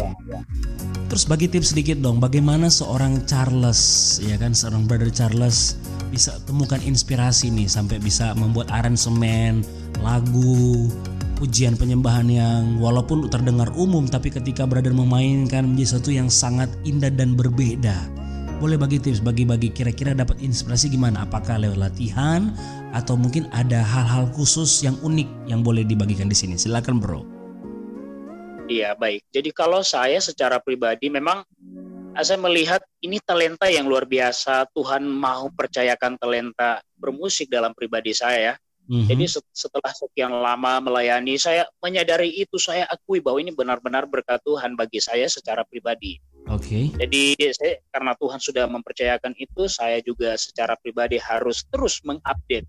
Terus 1.09 1.25
bagi 1.25 1.49
tips 1.49 1.73
sedikit 1.73 1.99
dong, 2.05 2.21
bagaimana 2.21 2.69
seorang 2.69 3.25
Charles, 3.25 3.81
ya 4.21 4.37
kan, 4.37 4.53
seorang 4.53 4.85
brother 4.85 5.09
Charles 5.09 5.81
bisa 6.13 6.37
temukan 6.45 6.79
inspirasi 6.85 7.49
nih 7.49 7.65
sampai 7.65 7.97
bisa 7.97 8.37
membuat 8.37 8.69
aransemen, 8.69 9.65
lagu, 10.05 10.93
pujian 11.39 11.79
penyembahan 11.79 12.27
yang 12.27 12.63
walaupun 12.83 13.31
terdengar 13.31 13.71
umum 13.79 14.11
tapi 14.11 14.27
ketika 14.27 14.67
brother 14.67 14.91
memainkan 14.91 15.71
menjadi 15.71 15.95
sesuatu 15.95 16.11
yang 16.11 16.27
sangat 16.27 16.67
indah 16.83 17.15
dan 17.15 17.39
berbeda. 17.39 17.95
Boleh 18.59 18.75
bagi 18.75 18.99
tips 18.99 19.23
bagi-bagi 19.23 19.71
kira-kira 19.71 20.19
dapat 20.19 20.43
inspirasi 20.43 20.91
gimana? 20.91 21.23
Apakah 21.23 21.63
lewat 21.63 21.79
latihan 21.79 22.51
atau 22.91 23.15
mungkin 23.15 23.47
ada 23.55 23.87
hal-hal 23.87 24.27
khusus 24.35 24.83
yang 24.83 24.99
unik 24.99 25.31
yang 25.47 25.63
boleh 25.63 25.87
dibagikan 25.87 26.27
di 26.27 26.35
sini? 26.35 26.59
Silakan 26.59 26.99
bro. 26.99 27.23
Iya 28.67 28.99
baik. 28.99 29.31
Jadi 29.31 29.55
kalau 29.55 29.87
saya 29.87 30.19
secara 30.19 30.59
pribadi 30.59 31.07
memang 31.07 31.47
eh, 32.19 32.25
saya 32.27 32.43
melihat 32.43 32.83
ini 32.99 33.23
talenta 33.23 33.71
yang 33.71 33.87
luar 33.87 34.11
biasa. 34.11 34.67
Tuhan 34.75 35.07
mau 35.07 35.47
percayakan 35.55 36.19
talenta 36.19 36.83
bermusik 36.99 37.47
dalam 37.47 37.71
pribadi 37.79 38.11
saya 38.11 38.59
Mm-hmm. 38.89 39.09
Jadi 39.13 39.25
setelah 39.53 39.93
sekian 39.93 40.33
lama 40.33 40.81
melayani, 40.81 41.37
saya 41.37 41.69
menyadari 41.85 42.33
itu, 42.33 42.57
saya 42.57 42.89
akui 42.89 43.21
bahwa 43.21 43.37
ini 43.37 43.53
benar-benar 43.53 44.09
berkat 44.09 44.41
Tuhan 44.49 44.81
bagi 44.81 44.97
saya 44.97 45.29
secara 45.29 45.61
pribadi. 45.69 46.17
Oke. 46.49 46.89
Okay. 46.97 47.05
Jadi 47.05 47.53
saya 47.53 47.85
karena 47.93 48.17
Tuhan 48.17 48.41
sudah 48.41 48.65
mempercayakan 48.65 49.37
itu, 49.37 49.69
saya 49.69 50.01
juga 50.01 50.33
secara 50.41 50.73
pribadi 50.81 51.21
harus 51.21 51.69
terus 51.69 52.01
mengupdate 52.01 52.65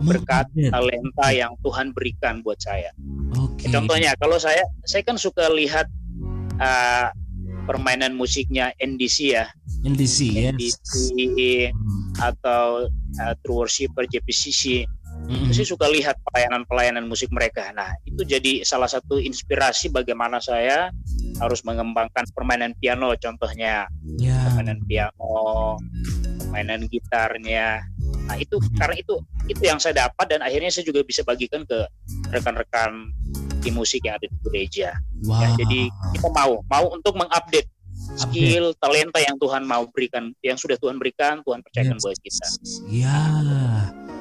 berkat 0.00 0.48
talenta 0.72 1.28
yang 1.34 1.52
Tuhan 1.60 1.92
berikan 1.92 2.40
buat 2.46 2.62
saya. 2.62 2.94
Oke. 3.36 3.66
Okay. 3.66 3.74
Contohnya 3.74 4.14
kalau 4.16 4.38
saya 4.38 4.62
saya 4.86 5.02
kan 5.04 5.18
suka 5.18 5.50
lihat 5.52 5.90
uh, 6.62 7.10
permainan 7.68 8.16
musiknya 8.16 8.72
NDC 8.80 9.16
ya. 9.34 9.50
NDC, 9.80 10.16
NDC 10.56 10.92
yes. 11.36 11.72
atau 12.20 12.86
uh, 13.18 13.34
True 13.44 13.64
Worshipper 13.64 14.04
JPCC 14.08 14.84
Mm-hmm. 15.30 15.54
Saya 15.54 15.66
suka 15.70 15.86
lihat 15.86 16.18
pelayanan-pelayanan 16.26 17.06
musik 17.06 17.30
mereka. 17.30 17.70
Nah, 17.70 17.94
itu 18.02 18.26
jadi 18.26 18.66
salah 18.66 18.90
satu 18.90 19.22
inspirasi 19.22 19.94
bagaimana 19.94 20.42
saya 20.42 20.90
harus 21.38 21.62
mengembangkan 21.62 22.26
permainan 22.34 22.74
piano 22.82 23.14
contohnya. 23.14 23.86
Yeah. 24.18 24.42
Permainan 24.50 24.82
piano, 24.90 25.78
permainan 26.42 26.90
gitarnya. 26.90 27.86
Nah, 28.26 28.36
itu 28.42 28.58
mm-hmm. 28.58 28.74
karena 28.74 28.96
itu 28.98 29.14
itu 29.46 29.62
yang 29.62 29.78
saya 29.78 30.10
dapat 30.10 30.26
dan 30.34 30.42
akhirnya 30.42 30.74
saya 30.74 30.82
juga 30.82 31.06
bisa 31.06 31.22
bagikan 31.22 31.62
ke 31.62 31.86
rekan-rekan 32.34 33.14
tim 33.62 33.78
musik 33.78 34.02
yang 34.02 34.18
ada 34.18 34.26
di 34.26 34.38
gereja. 34.42 34.98
Wow. 35.30 35.46
Ya, 35.46 35.48
jadi 35.62 35.80
kita 36.18 36.28
mau 36.34 36.58
mau 36.66 36.86
untuk 36.90 37.14
mengupdate 37.14 37.70
skill, 38.18 38.74
Update. 38.74 38.80
talenta 38.82 39.18
yang 39.22 39.36
Tuhan 39.38 39.62
mau 39.68 39.86
berikan, 39.86 40.34
yang 40.42 40.58
sudah 40.58 40.74
Tuhan 40.80 40.98
berikan, 40.98 41.44
Tuhan 41.46 41.60
percayakan 41.62 41.98
yes. 42.00 42.02
buat 42.02 42.18
kita. 42.18 42.46
Ya, 42.90 43.20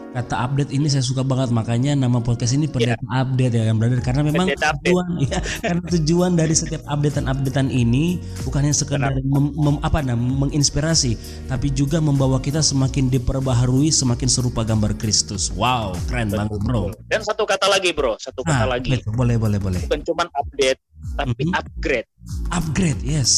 kata 0.09 0.35
update 0.41 0.71
ini 0.73 0.89
saya 0.89 1.05
suka 1.05 1.21
banget 1.21 1.53
makanya 1.53 1.93
nama 1.93 2.17
podcast 2.17 2.57
ini 2.57 2.65
pendeta 2.65 2.97
yeah. 2.97 3.21
update 3.21 3.53
ya 3.53 3.63
kan 3.69 3.75
brother? 3.77 4.01
Karena 4.01 4.21
memang 4.25 4.47
tujuan 4.49 5.07
ya 5.21 5.39
karena 5.61 5.83
tujuan 5.85 6.31
dari 6.33 6.55
setiap 6.57 6.81
updatean-updatean 6.89 7.69
ini 7.69 8.17
bukan 8.41 8.65
hanya 8.65 8.75
sekedar 8.75 9.13
mem, 9.21 9.53
mem, 9.53 9.77
apa 9.85 10.01
nah, 10.01 10.17
menginspirasi 10.17 11.13
tapi 11.45 11.69
juga 11.69 12.01
membawa 12.01 12.41
kita 12.41 12.65
semakin 12.65 13.13
diperbaharui 13.13 13.93
semakin 13.93 14.29
serupa 14.29 14.65
gambar 14.65 14.97
Kristus. 14.97 15.53
Wow 15.53 15.93
keren 16.09 16.33
betul, 16.33 16.39
banget 16.41 16.59
bro. 16.65 16.83
Dan 17.05 17.21
satu 17.21 17.45
kata 17.45 17.69
lagi 17.69 17.93
bro 17.93 18.17
satu 18.17 18.41
kata 18.41 18.65
nah, 18.65 18.77
lagi. 18.77 18.97
betul, 18.97 19.13
boleh 19.13 19.37
boleh 19.37 19.61
boleh. 19.61 19.81
Bukan 19.85 20.01
cuma 20.09 20.25
update 20.33 20.81
tapi 21.15 21.45
mm 21.45 21.53
-hmm. 21.53 21.59
upgrade. 21.59 22.09
Upgrade 22.49 23.01
yes. 23.05 23.31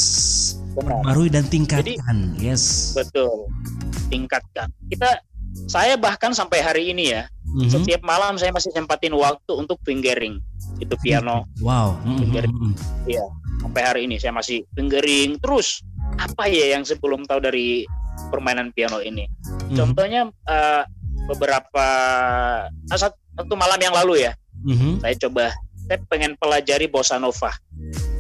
Perbaharui 0.72 1.28
dan 1.28 1.44
tingkatkan 1.52 2.40
Jadi, 2.40 2.40
yes. 2.40 2.96
betul. 2.96 3.52
Tingkatkan. 4.08 4.72
Kita 4.88 5.20
saya 5.68 5.96
bahkan 5.96 6.32
sampai 6.36 6.60
hari 6.64 6.92
ini 6.92 7.12
ya, 7.16 7.28
mm-hmm. 7.28 7.70
setiap 7.72 8.02
malam 8.04 8.36
saya 8.36 8.52
masih 8.52 8.72
sempatin 8.72 9.16
waktu 9.16 9.52
untuk 9.56 9.80
fingering 9.84 10.40
itu 10.80 10.96
piano. 11.00 11.48
Wow. 11.60 11.96
Mm-hmm. 12.04 12.18
Fingering. 12.20 12.56
Iya, 13.08 13.26
sampai 13.64 13.82
hari 13.84 14.02
ini 14.08 14.16
saya 14.20 14.36
masih 14.36 14.64
fingering 14.76 15.40
terus. 15.40 15.84
Apa 16.20 16.52
ya 16.52 16.76
yang 16.76 16.84
sebelum 16.84 17.24
tahu 17.24 17.40
dari 17.40 17.88
permainan 18.32 18.76
piano 18.76 19.00
ini? 19.00 19.28
Mm-hmm. 19.28 19.76
Contohnya 19.80 20.28
uh, 20.28 20.84
beberapa 21.32 21.88
uh, 22.68 22.98
satu 23.00 23.54
malam 23.56 23.80
yang 23.80 23.96
lalu 23.96 24.28
ya, 24.28 24.36
mm-hmm. 24.68 25.04
saya 25.04 25.16
coba 25.28 25.46
saya 25.88 26.00
pengen 26.08 26.36
pelajari 26.40 26.88
bossa 26.88 27.20
nova. 27.20 27.52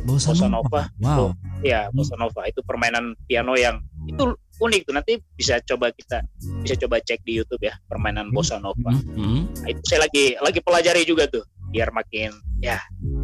Bossa, 0.03 0.33
bossa 0.33 0.47
nova. 0.51 0.91
Wow. 0.99 1.35
Iya, 1.61 1.87
bossa 1.93 2.17
nova 2.17 2.43
itu 2.49 2.59
permainan 2.65 3.13
piano 3.29 3.53
yang 3.55 3.79
itu 4.09 4.33
unik 4.61 4.81
tuh 4.85 4.93
nanti 4.93 5.13
bisa 5.33 5.57
coba 5.65 5.89
kita 5.89 6.21
bisa 6.61 6.77
coba 6.77 7.01
cek 7.01 7.25
di 7.25 7.41
YouTube 7.41 7.65
ya 7.65 7.73
permainan 7.89 8.29
hmm. 8.29 8.35
bossa 8.37 8.61
nova. 8.61 8.93
Mm 8.93 9.01
-hmm. 9.01 9.39
nah, 9.65 9.67
itu 9.73 9.81
saya 9.89 10.05
lagi 10.05 10.37
lagi 10.37 10.59
pelajari 10.61 11.01
juga 11.03 11.25
tuh 11.25 11.43
biar 11.73 11.89
makin 11.89 12.29
ya 12.61 12.77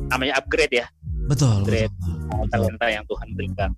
namanya 0.09 0.41
upgrade 0.41 0.83
ya. 0.83 0.87
Betul. 1.27 1.67
Upgrade 1.67 1.91
betul. 1.91 2.47
talenta 2.49 2.87
yang 2.87 3.03
Tuhan 3.05 3.27
berikan. 3.35 3.71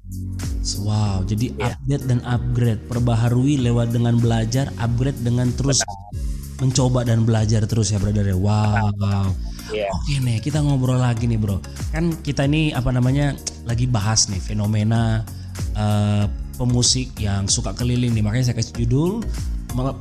Wow, 0.85 1.25
jadi 1.25 1.55
yeah. 1.55 1.73
update 1.73 2.05
dan 2.05 2.19
upgrade, 2.27 2.81
perbaharui 2.85 3.57
lewat 3.63 3.95
dengan 3.95 4.19
belajar, 4.19 4.69
upgrade 4.77 5.17
dengan 5.23 5.49
terus 5.55 5.81
Betul. 5.81 6.67
mencoba 6.67 7.07
dan 7.07 7.23
belajar 7.25 7.63
terus 7.65 7.89
ya 7.89 7.97
brother 7.97 8.27
ya. 8.27 8.37
Wow. 8.37 8.91
Betul. 8.93 9.27
Yeah. 9.69 9.89
Oke 9.93 10.17
nih, 10.21 10.37
kita 10.41 10.61
ngobrol 10.61 10.99
lagi 10.99 11.29
nih 11.29 11.37
bro. 11.37 11.61
Kan 11.93 12.17
kita 12.21 12.45
ini 12.49 12.73
apa 12.73 12.89
namanya 12.89 13.37
lagi 13.65 13.85
bahas 13.85 14.27
nih 14.29 14.41
fenomena 14.41 15.21
uh, 15.77 16.25
pemusik 16.59 17.15
yang 17.15 17.47
suka 17.47 17.71
keliling 17.71 18.11
nih 18.11 18.19
makanya 18.19 18.51
saya 18.51 18.59
kasih 18.59 18.83
judul 18.83 19.23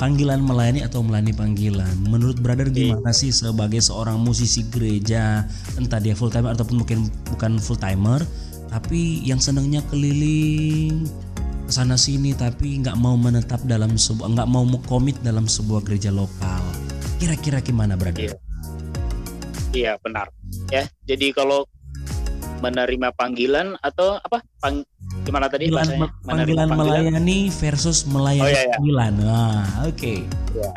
panggilan 0.00 0.40
melayani 0.42 0.82
atau 0.82 1.04
melayani 1.04 1.36
panggilan. 1.36 1.94
Menurut 2.08 2.40
brother 2.40 2.72
gimana 2.72 3.12
sih 3.14 3.30
sebagai 3.30 3.78
seorang 3.78 4.18
musisi 4.18 4.64
gereja 4.66 5.44
entah 5.78 6.02
dia 6.02 6.16
full 6.18 6.32
timer 6.32 6.56
ataupun 6.56 6.82
mungkin 6.82 7.06
bukan 7.30 7.60
full 7.60 7.78
timer 7.78 8.24
tapi 8.68 9.24
yang 9.24 9.40
senangnya 9.40 9.80
keliling 9.88 11.08
ke 11.68 11.72
sana 11.72 12.00
sini 12.00 12.32
tapi 12.32 12.80
nggak 12.80 12.96
mau 12.96 13.16
menetap 13.16 13.60
dalam 13.68 13.96
sebuah 13.96 14.32
nggak 14.32 14.48
mau 14.48 14.64
komit 14.88 15.16
dalam 15.20 15.44
sebuah 15.44 15.84
gereja 15.84 16.08
lokal. 16.10 16.64
Kira-kira 17.20 17.60
gimana 17.60 17.94
brother? 17.94 18.34
Iya. 18.34 18.36
iya 19.76 19.92
benar 20.00 20.32
ya. 20.72 20.88
Jadi 21.04 21.30
kalau 21.36 21.68
menerima 22.58 23.08
panggilan 23.14 23.78
atau 23.80 24.18
apa 24.18 24.42
pang, 24.58 24.82
gimana 25.22 25.46
tadi 25.46 25.70
panggilan, 25.70 26.10
panggilan, 26.26 26.68
panggilan 26.68 26.68
melayani 26.74 27.38
versus 27.54 28.02
melayani 28.06 28.44
oh, 28.44 28.48
iya, 28.50 28.62
iya. 28.66 28.74
panggilan. 28.74 29.12
Nah, 29.22 29.62
oke. 29.86 29.94
Okay. 29.94 30.18
Ya. 30.54 30.70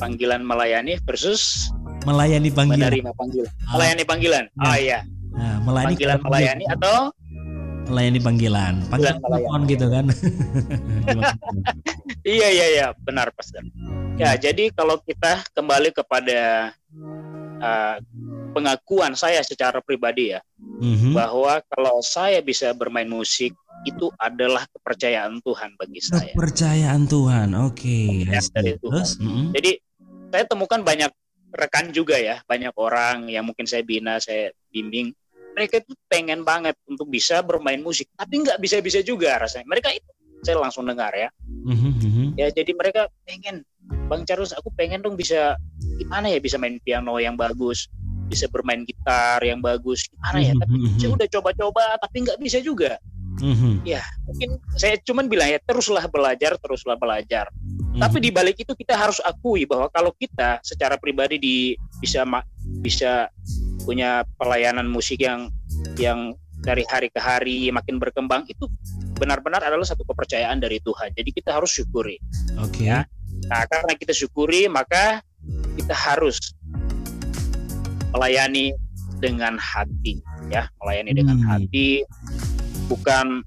Panggilan 0.00 0.40
melayani 0.42 0.92
versus 1.04 1.68
melayani 2.08 2.50
panggilan. 2.52 2.88
Menerima 2.88 3.12
panggilan. 3.14 3.52
Ah. 3.52 3.72
Melayani 3.76 4.04
panggilan. 4.08 4.44
Ya. 4.48 4.64
Oh 4.64 4.76
iya. 4.76 4.98
Nah, 5.38 5.56
melayani 5.62 5.94
panggilan 5.94 6.18
melayani 6.24 6.64
atau 6.72 6.96
melayani 7.88 8.20
panggilan. 8.20 8.74
Panggilan 8.88 9.18
telepon 9.20 9.60
gitu 9.68 9.86
kan. 9.88 10.04
iya 12.36 12.48
iya 12.52 12.66
iya, 12.72 12.86
benar 13.04 13.32
Pastor. 13.32 13.64
Ya, 14.18 14.34
hmm. 14.34 14.40
jadi 14.42 14.64
kalau 14.74 14.98
kita 15.00 15.46
kembali 15.54 15.94
kepada 15.94 16.74
uh, 17.62 17.96
pengakuan 18.52 19.14
saya 19.14 19.40
secara 19.46 19.78
pribadi 19.78 20.34
ya, 20.34 20.42
mm-hmm. 20.78 21.12
bahwa 21.12 21.60
kalau 21.68 21.98
saya 22.00 22.38
bisa 22.40 22.70
bermain 22.72 23.10
musik 23.10 23.52
itu 23.86 24.10
adalah 24.18 24.66
kepercayaan 24.74 25.38
Tuhan 25.42 25.70
bagi 25.78 26.00
saya. 26.02 26.34
Kepercayaan 26.34 27.06
Tuhan, 27.06 27.48
oke. 27.54 27.74
Okay. 27.74 28.26
Dari 28.26 28.74
Tuhan. 28.78 29.04
Mm-hmm. 29.22 29.46
Jadi 29.54 29.70
saya 30.34 30.44
temukan 30.46 30.80
banyak 30.82 31.10
rekan 31.54 31.90
juga 31.94 32.18
ya, 32.18 32.42
banyak 32.44 32.74
orang 32.76 33.30
yang 33.30 33.46
mungkin 33.46 33.64
saya 33.64 33.86
bina, 33.86 34.20
saya 34.20 34.52
bimbing, 34.68 35.14
mereka 35.56 35.80
itu 35.80 35.94
pengen 36.10 36.44
banget 36.44 36.76
untuk 36.86 37.08
bisa 37.08 37.40
bermain 37.40 37.80
musik, 37.80 38.10
tapi 38.14 38.44
nggak 38.44 38.60
bisa-bisa 38.60 39.00
juga 39.00 39.38
rasanya. 39.40 39.66
Mereka 39.66 39.88
itu 39.94 40.10
saya 40.44 40.60
langsung 40.60 40.86
dengar 40.86 41.10
ya. 41.14 41.30
Mm-hmm. 41.48 42.36
Ya 42.36 42.52
jadi 42.52 42.70
mereka 42.76 43.10
pengen, 43.24 43.64
Bang 44.06 44.26
Charles, 44.28 44.52
aku 44.52 44.68
pengen 44.76 45.00
dong 45.00 45.16
bisa 45.16 45.56
gimana 45.98 46.30
ya 46.30 46.38
bisa 46.38 46.60
main 46.60 46.78
piano 46.82 47.18
yang 47.18 47.34
bagus 47.34 47.90
bisa 48.28 48.46
bermain 48.52 48.84
gitar 48.84 49.40
yang 49.40 49.58
bagus 49.58 50.06
gimana 50.06 50.38
ya 50.38 50.52
tapi 50.54 50.74
mm-hmm. 50.76 50.98
saya 51.00 51.10
udah 51.16 51.28
coba-coba 51.32 51.84
tapi 51.98 52.16
nggak 52.28 52.38
bisa 52.38 52.58
juga 52.60 53.00
mm-hmm. 53.40 53.74
ya 53.88 54.02
mungkin 54.28 54.60
saya 54.76 54.94
cuman 55.02 55.26
bilang 55.26 55.48
ya 55.48 55.58
teruslah 55.64 56.04
belajar 56.06 56.54
teruslah 56.60 56.96
belajar 57.00 57.48
mm-hmm. 57.50 58.00
tapi 58.00 58.16
di 58.20 58.30
balik 58.30 58.56
itu 58.60 58.72
kita 58.76 58.94
harus 58.94 59.18
akui 59.24 59.64
bahwa 59.64 59.88
kalau 59.90 60.12
kita 60.14 60.60
secara 60.60 61.00
pribadi 61.00 61.40
di 61.40 61.56
bisa 61.98 62.22
bisa 62.84 63.32
punya 63.88 64.22
pelayanan 64.36 64.84
musik 64.84 65.24
yang 65.24 65.48
yang 65.96 66.36
dari 66.62 66.82
hari 66.90 67.08
ke 67.08 67.20
hari 67.22 67.70
makin 67.70 68.02
berkembang 68.02 68.42
itu 68.50 68.66
benar-benar 69.18 69.62
adalah 69.62 69.86
satu 69.86 70.06
kepercayaan 70.06 70.58
dari 70.62 70.78
Tuhan. 70.82 71.14
Jadi 71.14 71.30
kita 71.34 71.58
harus 71.58 71.74
syukuri. 71.74 72.18
Oke. 72.58 72.86
Okay. 72.86 72.86
Ya. 72.90 73.06
Nah, 73.46 73.64
karena 73.70 73.92
kita 73.94 74.14
syukuri 74.14 74.66
maka 74.66 75.22
kita 75.78 75.94
harus 75.94 76.57
melayani 78.12 78.72
dengan 79.18 79.58
hati 79.58 80.22
ya. 80.48 80.70
Melayani 80.82 81.10
hmm. 81.12 81.18
dengan 81.18 81.38
hati. 81.44 82.04
Bukan 82.88 83.44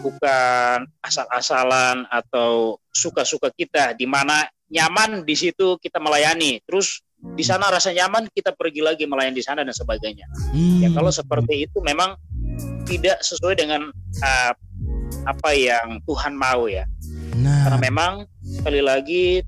bukan 0.00 0.88
asal-asalan 1.04 2.08
atau 2.08 2.76
suka-suka 2.92 3.52
kita. 3.52 3.96
Di 3.96 4.04
mana 4.04 4.48
nyaman 4.70 5.24
di 5.24 5.34
situ 5.36 5.76
kita 5.80 5.98
melayani. 5.98 6.60
Terus 6.64 7.02
di 7.20 7.44
sana 7.44 7.68
rasa 7.68 7.92
nyaman 7.92 8.32
kita 8.32 8.56
pergi 8.56 8.80
lagi 8.80 9.04
melayani 9.04 9.36
di 9.36 9.44
sana 9.44 9.60
dan 9.60 9.76
sebagainya. 9.76 10.24
Hmm. 10.56 10.80
ya 10.80 10.88
kalau 10.96 11.12
seperti 11.12 11.68
itu 11.68 11.78
memang 11.84 12.16
tidak 12.88 13.20
sesuai 13.20 13.60
dengan 13.60 13.92
uh, 14.24 14.52
apa 15.28 15.50
yang 15.52 16.00
Tuhan 16.08 16.32
mau 16.32 16.64
ya. 16.64 16.88
Nah. 17.40 17.64
karena 17.64 17.78
memang 17.80 18.12
sekali 18.42 18.80
lagi 18.84 19.40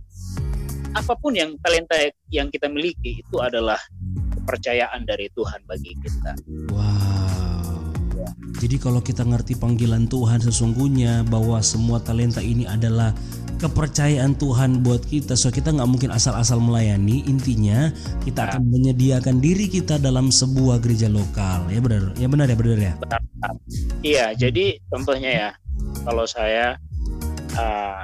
apa 0.92 1.12
pun 1.16 1.32
yang 1.32 1.56
talenta 1.64 1.96
yang 2.28 2.52
kita 2.52 2.68
miliki 2.68 3.24
itu 3.24 3.36
adalah 3.40 3.80
kepercayaan 4.42 5.06
dari 5.08 5.30
Tuhan 5.32 5.60
bagi 5.64 5.92
kita. 6.02 6.32
Wow. 6.68 7.94
Ya. 8.12 8.28
Jadi 8.60 8.76
kalau 8.76 9.00
kita 9.00 9.24
ngerti 9.24 9.56
panggilan 9.56 10.04
Tuhan 10.06 10.44
sesungguhnya 10.44 11.24
bahwa 11.26 11.58
semua 11.64 11.98
talenta 12.02 12.44
ini 12.44 12.68
adalah 12.68 13.16
kepercayaan 13.62 14.34
Tuhan 14.42 14.82
buat 14.82 15.06
kita, 15.06 15.38
so 15.38 15.46
kita 15.54 15.70
nggak 15.70 15.86
mungkin 15.86 16.10
asal-asal 16.10 16.58
melayani. 16.58 17.22
Intinya 17.30 17.94
kita 18.26 18.42
nah. 18.42 18.48
akan 18.50 18.62
menyediakan 18.66 19.38
diri 19.38 19.70
kita 19.70 20.02
dalam 20.02 20.34
sebuah 20.34 20.82
gereja 20.82 21.06
lokal, 21.06 21.70
ya 21.70 21.78
benar, 21.78 22.10
ya 22.18 22.26
benar 22.26 22.46
ya 22.50 22.56
benar 22.58 22.78
ya. 22.78 22.92
Benar. 22.98 23.20
Iya, 24.02 24.26
jadi 24.34 24.82
contohnya 24.90 25.30
ya, 25.30 25.48
kalau 26.02 26.26
saya 26.26 26.74
uh, 27.54 28.02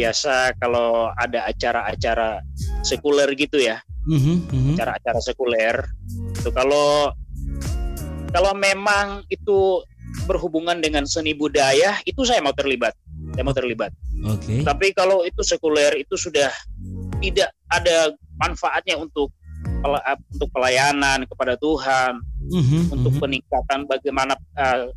biasa 0.00 0.56
kalau 0.56 1.12
ada 1.20 1.44
acara-acara 1.44 2.40
sekuler 2.80 3.28
gitu 3.36 3.60
ya, 3.60 3.84
mm-hmm, 4.08 4.74
acara-acara 4.74 5.20
sekuler. 5.20 5.76
Itu 6.32 6.48
kalau 6.56 7.12
kalau 8.32 8.52
memang 8.56 9.26
itu 9.28 9.84
berhubungan 10.24 10.80
dengan 10.80 11.04
seni 11.04 11.36
budaya 11.36 12.00
itu 12.08 12.24
saya 12.24 12.40
mau 12.40 12.56
terlibat. 12.56 12.96
Saya 13.36 13.44
mau 13.44 13.54
terlibat. 13.54 13.92
Oke. 14.20 14.44
Okay. 14.44 14.60
tapi 14.64 14.92
kalau 14.92 15.24
itu 15.24 15.40
sekuler 15.40 15.96
itu 15.96 16.12
sudah 16.12 16.52
tidak 17.24 17.48
ada 17.72 18.12
manfaatnya 18.36 19.00
untuk 19.00 19.32
untuk 20.36 20.48
pelayanan 20.52 21.24
kepada 21.24 21.56
Tuhan 21.56 22.20
mm-hmm, 22.40 22.82
untuk 22.94 23.12
mm-hmm. 23.12 23.22
peningkatan 23.22 23.80
bagaimana 23.84 24.32
uh, 24.56 24.88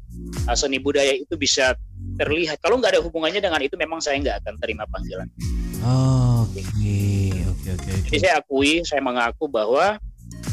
seni 0.56 0.80
budaya 0.80 1.12
itu 1.12 1.36
bisa 1.36 1.76
terlihat 2.16 2.60
kalau 2.64 2.80
nggak 2.80 2.96
ada 2.96 3.02
hubungannya 3.04 3.44
dengan 3.44 3.60
itu 3.60 3.76
memang 3.76 4.00
saya 4.00 4.20
nggak 4.20 4.44
akan 4.44 4.56
terima 4.60 4.88
panggilan 4.88 5.28
oh, 5.84 6.48
oke 6.48 6.56
okay 6.56 7.44
okay, 7.64 7.72
okay, 7.80 7.92
okay. 7.96 8.10
Jadi 8.12 8.18
saya 8.20 8.34
akui, 8.44 8.72
saya 8.84 9.02
mengaku 9.02 9.48
bahwa 9.48 9.98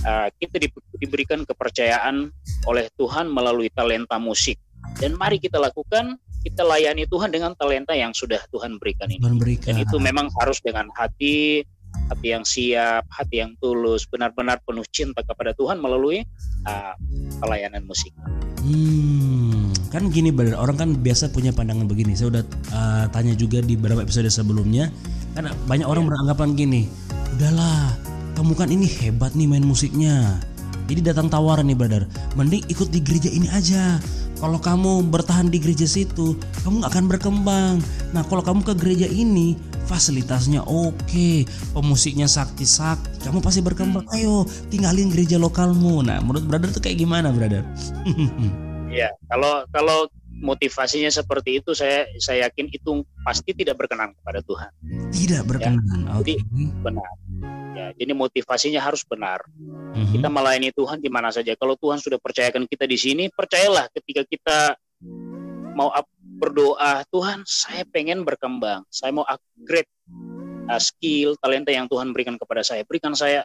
uh, 0.06 0.28
kita 0.38 0.56
di, 0.62 0.68
diberikan 1.02 1.42
kepercayaan 1.42 2.30
oleh 2.70 2.86
Tuhan 2.94 3.26
melalui 3.26 3.68
talenta 3.74 4.16
musik. 4.22 4.56
Dan 4.96 5.18
mari 5.18 5.36
kita 5.36 5.60
lakukan, 5.60 6.16
kita 6.40 6.64
layani 6.64 7.04
Tuhan 7.04 7.28
dengan 7.28 7.52
talenta 7.58 7.92
yang 7.92 8.16
sudah 8.16 8.40
Tuhan 8.48 8.80
berikan 8.80 9.10
ini. 9.10 9.20
Tuhan 9.20 9.36
berikan. 9.36 9.66
Dan 9.74 9.76
itu 9.84 9.96
memang 10.00 10.32
harus 10.40 10.62
dengan 10.62 10.88
hati, 10.96 11.66
hati 12.10 12.34
yang 12.34 12.42
siap, 12.42 13.06
hati 13.06 13.46
yang 13.46 13.54
tulus, 13.62 14.04
benar-benar 14.10 14.58
penuh 14.66 14.84
cinta 14.90 15.22
kepada 15.22 15.54
Tuhan 15.54 15.78
melalui 15.78 16.26
uh, 16.66 16.94
pelayanan 17.38 17.86
musik. 17.86 18.10
Hmm, 18.60 19.72
kan 19.88 20.10
gini 20.12 20.28
benar 20.34 20.60
orang 20.60 20.76
kan 20.76 20.90
biasa 20.98 21.30
punya 21.30 21.54
pandangan 21.54 21.86
begini. 21.86 22.18
Saya 22.18 22.34
udah 22.34 22.44
uh, 22.74 23.04
tanya 23.08 23.32
juga 23.38 23.62
di 23.62 23.78
beberapa 23.78 24.04
episode 24.04 24.28
sebelumnya 24.28 24.90
kan 25.34 25.46
banyak 25.70 25.86
orang 25.86 26.04
yeah. 26.06 26.10
beranggapan 26.10 26.48
gini 26.58 26.82
udahlah 27.38 27.94
kamu 28.34 28.52
kan 28.56 28.68
ini 28.72 28.86
hebat 28.88 29.32
nih 29.38 29.46
main 29.46 29.62
musiknya 29.62 30.42
jadi 30.90 31.14
datang 31.14 31.30
tawaran 31.30 31.70
nih 31.70 31.78
brother 31.78 32.04
mending 32.34 32.66
ikut 32.66 32.90
di 32.90 32.98
gereja 32.98 33.30
ini 33.30 33.46
aja 33.54 34.02
kalau 34.40 34.58
kamu 34.58 35.06
bertahan 35.06 35.52
di 35.52 35.62
gereja 35.62 35.86
situ 35.86 36.34
kamu 36.66 36.82
gak 36.82 36.90
akan 36.96 37.04
berkembang 37.06 37.74
nah 38.10 38.26
kalau 38.26 38.42
kamu 38.42 38.60
ke 38.66 38.74
gereja 38.74 39.06
ini 39.06 39.54
fasilitasnya 39.88 40.64
oke 40.64 40.96
okay, 41.06 41.48
pemusiknya 41.76 42.26
sakti-sakti 42.26 43.24
kamu 43.24 43.38
pasti 43.44 43.60
berkembang 43.60 44.04
hmm. 44.08 44.16
ayo 44.18 44.48
tinggalin 44.68 45.12
gereja 45.12 45.38
lokalmu 45.38 46.02
nah 46.02 46.18
menurut 46.20 46.44
brother 46.48 46.72
tuh 46.72 46.82
kayak 46.82 47.00
gimana 47.00 47.30
brother 47.30 47.62
Iya, 48.90 49.14
kalau 49.30 49.64
kalau 49.70 49.98
motivasinya 50.40 51.12
seperti 51.12 51.62
itu 51.62 51.70
saya 51.76 52.10
saya 52.18 52.50
yakin 52.50 52.72
itu 52.74 53.06
pasti 53.22 53.54
tidak 53.54 53.78
berkenan 53.78 54.10
kepada 54.18 54.42
Tuhan. 54.42 54.70
Tidak 55.14 55.42
berkenan. 55.46 55.86
Ya. 55.86 56.18
Okay. 56.18 56.36
Jadi 56.42 56.64
benar. 56.82 57.12
Ya, 57.70 57.86
jadi 57.94 58.12
motivasinya 58.12 58.82
harus 58.82 59.06
benar. 59.06 59.46
Mm-hmm. 59.94 60.12
Kita 60.18 60.28
melayani 60.28 60.70
Tuhan 60.74 60.98
di 60.98 61.08
mana 61.08 61.30
saja. 61.30 61.54
Kalau 61.54 61.78
Tuhan 61.78 62.02
sudah 62.02 62.18
percayakan 62.18 62.66
kita 62.66 62.84
di 62.84 62.98
sini, 62.98 63.24
percayalah 63.30 63.86
ketika 63.94 64.26
kita 64.26 64.58
mau 65.78 65.94
berdoa, 66.40 67.04
Tuhan, 67.12 67.44
saya 67.44 67.84
pengen 67.84 68.24
berkembang. 68.24 68.88
Saya 68.88 69.12
mau 69.12 69.28
upgrade 69.28 69.92
uh, 70.72 70.80
skill, 70.80 71.36
talenta 71.36 71.68
yang 71.68 71.84
Tuhan 71.84 72.16
berikan 72.16 72.40
kepada 72.40 72.64
saya. 72.64 72.80
Berikan 72.88 73.12
saya 73.12 73.44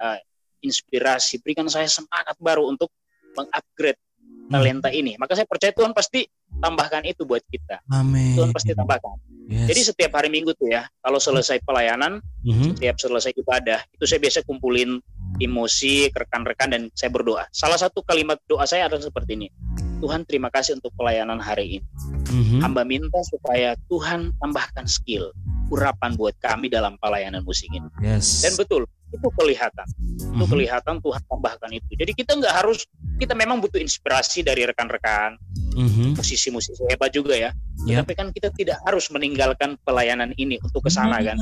uh, 0.00 0.18
inspirasi, 0.64 1.44
berikan 1.44 1.68
saya 1.68 1.84
semangat 1.84 2.34
baru 2.40 2.64
untuk 2.64 2.88
mengupgrade 3.36 4.00
talenta 4.48 4.88
ini. 4.88 5.20
Maka 5.20 5.36
saya 5.36 5.44
percaya 5.44 5.76
Tuhan 5.76 5.92
pasti 5.92 6.24
tambahkan 6.48 7.04
itu 7.04 7.28
buat 7.28 7.44
kita. 7.44 7.84
Amin. 7.92 8.32
Tuhan 8.32 8.50
pasti 8.56 8.72
tambahkan. 8.72 9.20
Yes. 9.48 9.68
Jadi 9.68 9.80
setiap 9.92 10.12
hari 10.16 10.28
Minggu 10.32 10.52
tuh 10.56 10.72
ya, 10.72 10.88
kalau 11.00 11.20
selesai 11.20 11.60
pelayanan, 11.64 12.20
mm-hmm. 12.44 12.76
setiap 12.76 12.96
selesai 13.00 13.32
ibadah, 13.36 13.80
itu 13.92 14.04
saya 14.08 14.20
biasa 14.20 14.44
kumpulin 14.44 15.00
tim 15.40 15.52
musik, 15.52 16.12
rekan-rekan 16.16 16.68
dan 16.72 16.82
saya 16.92 17.12
berdoa. 17.12 17.44
Salah 17.52 17.80
satu 17.80 18.04
kalimat 18.04 18.40
doa 18.48 18.64
saya 18.64 18.88
adalah 18.88 19.04
seperti 19.04 19.40
ini. 19.40 19.48
Tuhan 19.98 20.22
terima 20.24 20.48
kasih 20.48 20.78
untuk 20.78 20.94
pelayanan 20.94 21.42
hari 21.42 21.82
ini. 21.82 21.86
Mm-hmm. 22.28 22.60
Hamba 22.62 22.82
minta 22.86 23.20
supaya 23.26 23.74
Tuhan 23.90 24.30
tambahkan 24.38 24.86
skill, 24.86 25.32
urapan 25.74 26.14
buat 26.14 26.36
kami 26.38 26.70
dalam 26.70 26.94
pelayanan 27.02 27.42
musik 27.42 27.68
ini. 27.74 27.88
Yes. 27.98 28.46
Dan 28.46 28.54
betul, 28.54 28.86
itu 29.08 29.28
kelihatan 29.40 29.86
itu 29.88 30.24
mm-hmm. 30.28 30.50
kelihatan 30.52 30.96
Tuhan 31.00 31.22
tambahkan 31.24 31.70
itu 31.72 31.90
jadi 31.96 32.12
kita 32.12 32.32
nggak 32.36 32.54
harus 32.60 32.84
kita 33.16 33.32
memang 33.32 33.56
butuh 33.58 33.80
inspirasi 33.80 34.44
dari 34.44 34.68
rekan-rekan 34.68 35.40
mm-hmm. 35.72 36.12
musisi-musisi 36.12 36.84
hebat 36.92 37.08
juga 37.16 37.32
ya 37.32 37.50
yep. 37.88 38.04
tapi 38.04 38.12
kan 38.12 38.28
kita 38.28 38.52
tidak 38.52 38.76
harus 38.84 39.08
meninggalkan 39.08 39.80
pelayanan 39.88 40.36
ini 40.36 40.60
untuk 40.60 40.84
ke 40.84 40.90
sana 40.92 41.24
kan 41.24 41.40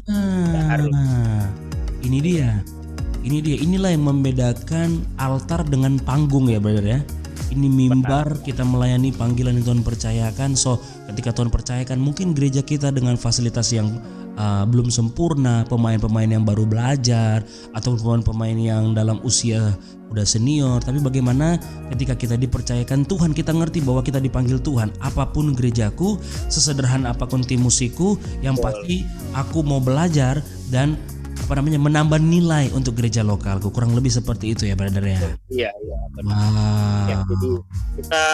harus 0.70 0.94
ini 2.06 2.18
dia 2.22 2.62
ini 3.26 3.42
dia 3.42 3.58
inilah 3.58 3.90
yang 3.90 4.06
membedakan 4.06 5.02
altar 5.18 5.66
dengan 5.66 5.98
panggung 5.98 6.46
ya 6.46 6.62
brother 6.62 6.86
ya 6.86 7.00
ini 7.52 7.68
mimbar 7.70 8.40
kita 8.42 8.66
melayani 8.66 9.14
panggilan 9.14 9.58
yang 9.60 9.66
Tuhan 9.66 9.82
percayakan. 9.86 10.58
So 10.58 10.80
ketika 11.10 11.32
Tuhan 11.32 11.48
percayakan 11.52 11.98
mungkin 12.00 12.32
gereja 12.34 12.60
kita 12.60 12.90
dengan 12.92 13.14
fasilitas 13.16 13.70
yang 13.72 14.00
uh, 14.36 14.64
belum 14.68 14.92
sempurna, 14.92 15.64
pemain-pemain 15.66 16.28
yang 16.28 16.44
baru 16.44 16.68
belajar 16.68 17.42
atau 17.72 17.96
pemain-pemain 17.96 18.56
yang 18.56 18.84
dalam 18.92 19.18
usia 19.24 19.74
udah 20.06 20.22
senior, 20.22 20.78
tapi 20.78 21.02
bagaimana 21.02 21.58
ketika 21.90 22.14
kita 22.14 22.38
dipercayakan 22.38 23.02
Tuhan, 23.10 23.34
kita 23.34 23.50
ngerti 23.50 23.82
bahwa 23.82 24.06
kita 24.06 24.22
dipanggil 24.22 24.62
Tuhan. 24.62 24.94
Apa 25.02 25.26
pun 25.34 25.50
gerejaku, 25.50 26.14
sesederhana 26.46 27.10
apa 27.10 27.26
pun 27.26 27.42
tim 27.42 27.66
musikku, 27.66 28.14
yang 28.38 28.54
pasti 28.54 29.02
aku 29.34 29.66
mau 29.66 29.82
belajar 29.82 30.38
dan 30.70 30.94
apa 31.36 31.52
namanya 31.60 31.78
menambah 31.78 32.18
nilai 32.22 32.72
untuk 32.72 32.96
gereja 32.96 33.20
lokalku. 33.20 33.68
Kurang 33.68 33.92
lebih 33.92 34.10
seperti 34.10 34.56
itu 34.56 34.64
ya 34.66 34.74
brother 34.74 35.04
ya? 35.04 35.20
Iya 35.52 35.70
iya 35.70 35.98
benar. 36.16 36.36
Wow. 36.36 37.10
ya, 37.10 37.16
jadi 37.28 37.50
kita 38.00 38.24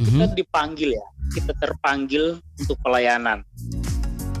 kita 0.00 0.06
mm 0.06 0.06
-hmm. 0.08 0.36
dipanggil 0.38 0.90
ya. 0.96 1.06
Kita 1.30 1.52
terpanggil 1.62 2.42
untuk 2.58 2.76
pelayanan 2.82 3.46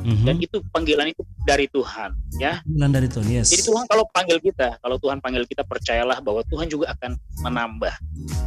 mm-hmm. 0.02 0.26
dan 0.26 0.36
itu 0.40 0.56
panggilan 0.72 1.06
itu 1.12 1.22
dari 1.44 1.66
Tuhan 1.70 2.10
ya. 2.38 2.60
Panggilan 2.64 2.90
dari 2.92 3.08
Tuhan 3.08 3.26
yes. 3.28 3.48
Jadi 3.52 3.62
Tuhan 3.68 3.84
kalau 3.88 4.04
panggil 4.10 4.38
kita 4.40 4.68
kalau 4.80 4.96
Tuhan 5.00 5.18
panggil 5.20 5.44
kita 5.46 5.62
percayalah 5.64 6.18
bahwa 6.20 6.42
Tuhan 6.48 6.66
juga 6.68 6.92
akan 6.96 7.16
menambah. 7.44 7.94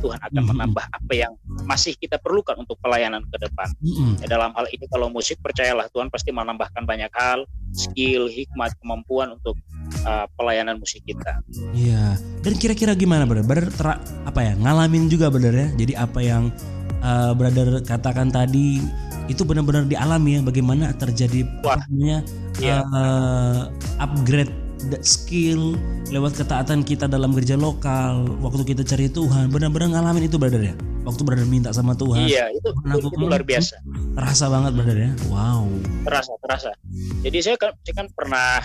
Tuhan 0.03 0.19
akan 0.19 0.31
mm-hmm. 0.33 0.51
menambah 0.53 0.85
apa 0.89 1.13
yang 1.13 1.33
masih 1.65 1.95
kita 1.97 2.19
perlukan 2.19 2.57
untuk 2.59 2.77
pelayanan 2.81 3.23
ke 3.29 3.37
depan. 3.39 3.69
Mm-hmm. 3.81 4.23
ya, 4.23 4.27
dalam 4.27 4.51
hal 4.53 4.65
ini 4.69 4.85
kalau 4.89 5.07
musik 5.09 5.39
percayalah 5.39 5.89
Tuhan 5.93 6.09
pasti 6.11 6.29
menambahkan 6.33 6.83
banyak 6.85 7.11
hal 7.13 7.45
skill 7.73 8.29
hikmat 8.29 8.77
kemampuan 8.77 9.33
untuk 9.33 9.57
uh, 10.05 10.29
pelayanan 10.37 10.77
musik 10.77 11.01
kita. 11.03 11.41
Iya. 11.73 12.17
Dan 12.45 12.53
kira-kira 12.61 12.93
gimana 12.93 13.25
brother? 13.25 13.45
Brother 13.45 13.97
apa 14.23 14.39
ya? 14.39 14.53
Ngalamin 14.57 15.09
juga 15.09 15.33
brother 15.33 15.53
ya? 15.53 15.67
Jadi 15.73 15.93
apa 15.97 16.19
yang 16.21 16.53
uh, 17.01 17.33
brother 17.33 17.81
katakan 17.83 18.29
tadi 18.29 18.79
itu 19.31 19.47
benar-benar 19.47 19.87
dialami 19.87 20.39
ya 20.39 20.41
bagaimana 20.43 20.91
terjadi 20.99 21.47
namanya 21.63 22.19
yeah. 22.59 22.83
uh, 22.91 23.71
upgrade 24.03 24.51
skill 24.99 25.79
lewat 26.11 26.35
ketaatan 26.35 26.83
kita 26.83 27.07
dalam 27.07 27.31
gereja 27.31 27.55
lokal 27.55 28.27
waktu 28.43 28.75
kita 28.75 28.83
cari 28.83 29.07
Tuhan 29.07 29.47
benar-benar 29.47 29.95
ngalamin 29.95 30.27
itu 30.27 30.35
brother 30.35 30.59
ya? 30.59 30.75
Waktu 31.07 31.21
brother 31.23 31.47
minta 31.47 31.71
sama 31.71 31.95
Tuhan. 31.95 32.27
Iya 32.27 32.51
itu, 32.51 32.69
itu, 32.71 33.07
itu 33.11 33.23
luar 33.23 33.43
biasa. 33.43 33.79
Terasa 34.15 34.45
banget 34.51 34.71
brother 34.75 34.97
ya? 34.99 35.11
Wow. 35.31 35.67
Terasa 36.03 36.31
terasa. 36.43 36.71
Jadi 37.23 37.37
saya 37.39 37.55
kan 37.55 37.71
saya 37.83 37.95
kan 38.03 38.07
pernah 38.11 38.59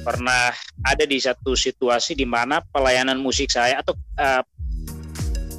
pernah 0.00 0.50
ada 0.86 1.04
di 1.04 1.18
satu 1.20 1.52
situasi 1.52 2.16
di 2.16 2.24
mana 2.24 2.64
pelayanan 2.64 3.20
musik 3.20 3.52
saya 3.52 3.84
atau 3.84 3.92
uh, 4.16 4.42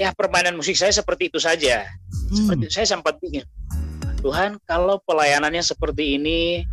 ya 0.01 0.09
permainan 0.17 0.57
musik 0.57 0.73
saya 0.73 0.89
seperti 0.89 1.29
itu 1.29 1.37
saja 1.37 1.85
hmm. 1.85 2.33
seperti 2.33 2.65
saya 2.73 2.89
sempat 2.89 3.21
bikin 3.21 3.45
Tuhan 4.25 4.57
kalau 4.65 4.97
pelayanannya 5.05 5.61
seperti 5.61 6.17
ini 6.17 6.65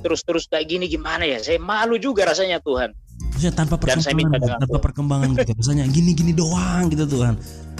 terus-terus 0.00 0.48
kayak 0.48 0.64
gini 0.64 0.88
gimana 0.88 1.28
ya 1.28 1.36
saya 1.44 1.60
malu 1.60 2.00
juga 2.00 2.24
rasanya 2.24 2.64
Tuhan 2.64 2.96
Maksudnya 3.40 3.56
tanpa 3.56 3.80
perkembangan, 3.80 3.96
Dan 3.96 4.04
saya 4.04 4.14
minta 4.20 4.36
tanpa 4.36 4.66
Tuhan. 4.68 4.84
perkembangan 4.84 5.28
gitu. 5.32 5.52
Misalnya 5.56 5.84
gini-gini 5.88 6.32
doang 6.36 6.92
gitu 6.92 7.04
Tuhan. 7.08 7.34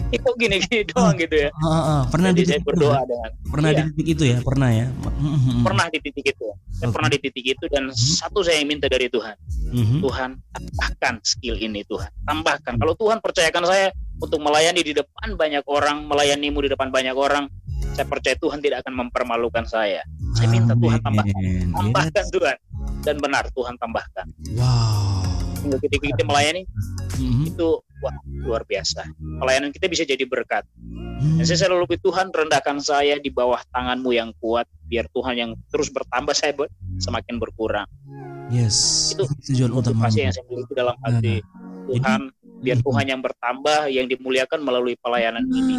Itu 0.09 0.31
gini-gini 0.41 0.83
doang 0.89 1.15
gitu 1.21 1.37
ya. 1.37 1.49
Uh, 1.53 1.69
uh, 1.69 1.77
uh. 1.77 2.01
Pernah 2.09 2.31
Jadi 2.33 2.41
di 2.41 2.45
saya 2.49 2.61
berdoa 2.65 2.97
itu, 2.97 3.09
dengan. 3.13 3.31
Pernah 3.45 3.69
iya. 3.69 3.77
di 3.77 3.83
titik 3.93 4.07
itu 4.09 4.25
ya, 4.25 4.39
pernah 4.41 4.69
ya. 4.73 4.87
Pernah 5.61 5.87
di 5.93 5.99
titik 6.01 6.25
itu. 6.33 6.47
Saya 6.49 6.89
okay. 6.89 6.95
pernah 6.97 7.09
di 7.13 7.19
titik 7.21 7.45
itu 7.45 7.65
dan 7.69 7.83
uh 7.93 8.09
satu 8.21 8.41
saya 8.41 8.57
yang 8.65 8.73
minta 8.73 8.89
dari 8.89 9.13
Tuhan. 9.13 9.37
Uh 9.69 10.01
Tuhan 10.01 10.31
tambahkan 10.49 11.15
skill 11.29 11.57
ini 11.61 11.85
Tuhan. 11.85 12.09
Tambahkan. 12.25 12.75
Kalau 12.81 12.95
Tuhan 12.97 13.21
percayakan 13.21 13.63
saya 13.69 13.93
untuk 14.21 14.39
melayani 14.39 14.85
di 14.85 14.93
depan 14.93 15.35
banyak 15.35 15.65
orang, 15.67 16.05
melayanimu 16.05 16.61
di 16.65 16.69
depan 16.71 16.93
banyak 16.93 17.17
orang, 17.17 17.49
saya 17.97 18.07
percaya 18.07 18.37
Tuhan 18.37 18.61
tidak 18.61 18.85
akan 18.87 19.09
mempermalukan 19.09 19.65
saya. 19.67 20.05
Saya 20.37 20.49
minta 20.53 20.77
Tuhan 20.77 21.01
tambahkan, 21.03 21.43
tambahkan 21.75 22.25
Tuhan, 22.31 22.57
dan 23.03 23.17
benar 23.19 23.45
Tuhan 23.51 23.75
tambahkan. 23.81 24.27
Wow. 24.55 25.77
Ketika 25.85 26.17
kita 26.17 26.25
melayani 26.25 26.65
mm-hmm. 27.21 27.53
itu 27.53 27.69
wah 28.01 28.17
luar 28.49 28.65
biasa. 28.65 29.05
Pelayanan 29.41 29.69
kita 29.77 29.93
bisa 29.93 30.09
jadi 30.09 30.25
berkat. 30.25 30.65
Mm. 30.81 31.37
Dan 31.37 31.45
saya 31.45 31.69
selalu 31.69 31.85
lebih 31.85 32.01
Tuhan 32.01 32.33
rendahkan 32.33 32.81
saya 32.81 33.21
di 33.21 33.29
bawah 33.29 33.61
tanganmu 33.69 34.09
yang 34.17 34.33
kuat, 34.41 34.65
biar 34.89 35.05
Tuhan 35.13 35.35
yang 35.37 35.51
terus 35.69 35.93
bertambah 35.93 36.33
saya 36.33 36.57
semakin 36.97 37.37
berkurang. 37.37 37.85
Yes. 38.49 39.13
Itu 39.13 39.29
tujuan 39.53 39.77
utama 39.77 40.09
yang 40.17 40.33
saya 40.33 40.45
miliki 40.49 40.73
dalam 40.73 40.97
hati. 41.05 41.45
Nah, 41.45 41.71
Tuhan 41.91 42.21
biar 42.61 42.79
Tuhan 42.85 43.07
yang 43.09 43.21
bertambah 43.25 43.89
yang 43.89 44.07
dimuliakan 44.07 44.61
melalui 44.61 44.95
pelayanan 45.01 45.45
nah, 45.49 45.57
ini. 45.57 45.75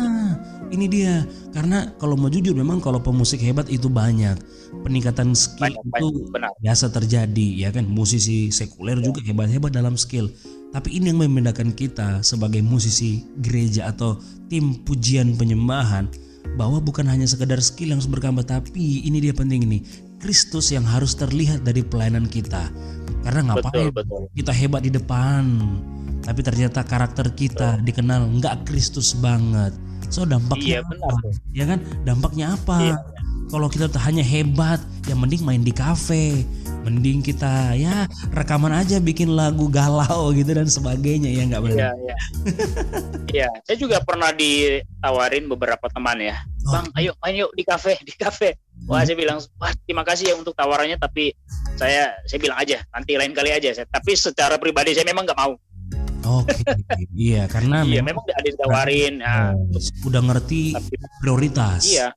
Ini 0.72 0.86
dia 0.89 1.13
karena 1.54 1.94
kalau 2.02 2.17
mau 2.17 2.32
jujur 2.32 2.58
memang 2.58 2.82
kalau 2.82 2.98
pemusik 2.98 3.44
hebat 3.44 3.70
itu 3.70 3.88
banyak 3.91 4.39
peningkatan 4.82 5.36
skill 5.38 5.70
banyak, 5.70 5.84
itu 5.84 6.08
banyak, 6.10 6.32
benar. 6.34 6.52
biasa 6.63 6.86
terjadi 6.89 7.48
ya 7.67 7.70
kan 7.76 7.86
musisi 7.86 8.50
sekuler 8.50 8.98
ya. 8.98 9.06
juga 9.12 9.20
hebat-hebat 9.22 9.72
dalam 9.72 9.94
skill. 10.00 10.32
Tapi 10.72 10.96
ini 10.98 11.12
yang 11.12 11.20
membedakan 11.20 11.76
kita 11.76 12.24
sebagai 12.24 12.63
musisi 12.63 13.28
gereja 13.44 13.91
atau 13.91 14.15
tim 14.48 14.80
pujian 14.88 15.36
penyembahan 15.36 16.08
bahwa 16.56 16.80
bukan 16.80 17.06
hanya 17.08 17.28
sekedar 17.28 17.60
skill 17.60 17.94
yang 17.94 18.00
harus 18.00 18.12
berkembang 18.12 18.48
tapi 18.48 19.04
ini 19.06 19.24
dia 19.24 19.36
penting 19.36 19.67
ini 19.67 19.80
Kristus 20.22 20.70
yang 20.70 20.86
harus 20.86 21.17
terlihat 21.17 21.65
dari 21.65 21.82
pelayanan 21.82 22.30
kita. 22.30 22.70
Karena 23.22 23.54
ngapain 23.54 23.89
betul, 23.89 24.06
betul. 24.06 24.22
kita 24.38 24.54
hebat 24.54 24.82
di 24.86 24.91
depan, 24.94 25.44
tapi 26.22 26.42
ternyata 26.46 26.86
karakter 26.86 27.34
kita 27.34 27.78
betul. 27.78 27.86
dikenal 27.86 28.22
nggak 28.40 28.68
Kristus 28.70 29.18
banget. 29.18 29.74
So 30.12 30.28
dampaknya 30.28 30.82
iya, 30.82 30.86
apa? 30.86 31.16
Ya 31.56 31.66
kan? 31.66 31.80
Dampaknya 32.04 32.46
apa? 32.60 32.78
Iya. 32.84 32.96
Kalau 33.52 33.68
kita 33.68 33.92
hanya 34.08 34.24
hebat, 34.24 34.80
ya 35.08 35.16
mending 35.16 35.44
main 35.44 35.60
di 35.60 35.76
kafe, 35.76 36.48
mending 36.88 37.20
kita 37.20 37.76
ya 37.76 38.08
rekaman 38.32 38.72
aja 38.72 38.98
bikin 39.04 39.28
lagu 39.36 39.68
galau 39.68 40.32
gitu 40.32 40.56
dan 40.56 40.72
sebagainya 40.72 41.30
ya 41.30 41.44
nggak 41.52 41.62
benar? 41.62 41.76
Iya, 41.76 41.92
iya. 42.00 42.16
Iya, 43.32 43.50
saya 43.68 43.78
juga 43.78 44.00
pernah 44.00 44.32
ditawarin 44.32 45.52
beberapa 45.52 45.88
teman 45.92 46.20
ya, 46.20 46.40
oh. 46.68 46.72
bang, 46.76 46.88
ayo 47.00 47.12
main 47.24 47.44
yuk 47.44 47.52
di 47.56 47.64
kafe, 47.68 48.00
di 48.04 48.16
kafe. 48.16 48.56
Wah, 48.90 49.04
hmm. 49.04 49.08
saya 49.08 49.18
bilang, 49.20 49.38
wah 49.62 49.72
terima 49.86 50.04
kasih 50.08 50.34
ya 50.34 50.36
untuk 50.40 50.58
tawarannya, 50.58 50.98
tapi 50.98 51.36
saya 51.78 52.18
saya 52.26 52.40
bilang 52.42 52.58
aja 52.58 52.82
nanti 52.92 53.20
lain 53.20 53.36
kali 53.36 53.54
aja. 53.54 53.72
Saya, 53.72 53.88
tapi 53.88 54.18
secara 54.18 54.58
pribadi 54.58 54.96
saya 54.96 55.06
memang 55.08 55.28
nggak 55.28 55.40
mau. 55.40 55.54
Oke, 56.22 56.54
okay. 56.54 57.06
iya 57.18 57.50
karena 57.50 57.82
iya, 57.82 58.06
memang, 58.06 58.22
ada 58.30 58.46
ditawarin. 58.46 59.14
Nah, 59.20 59.58
udah 60.06 60.22
ngerti 60.22 60.78
tapi, 60.78 60.96
prioritas. 61.18 61.82
Iya, 61.90 62.14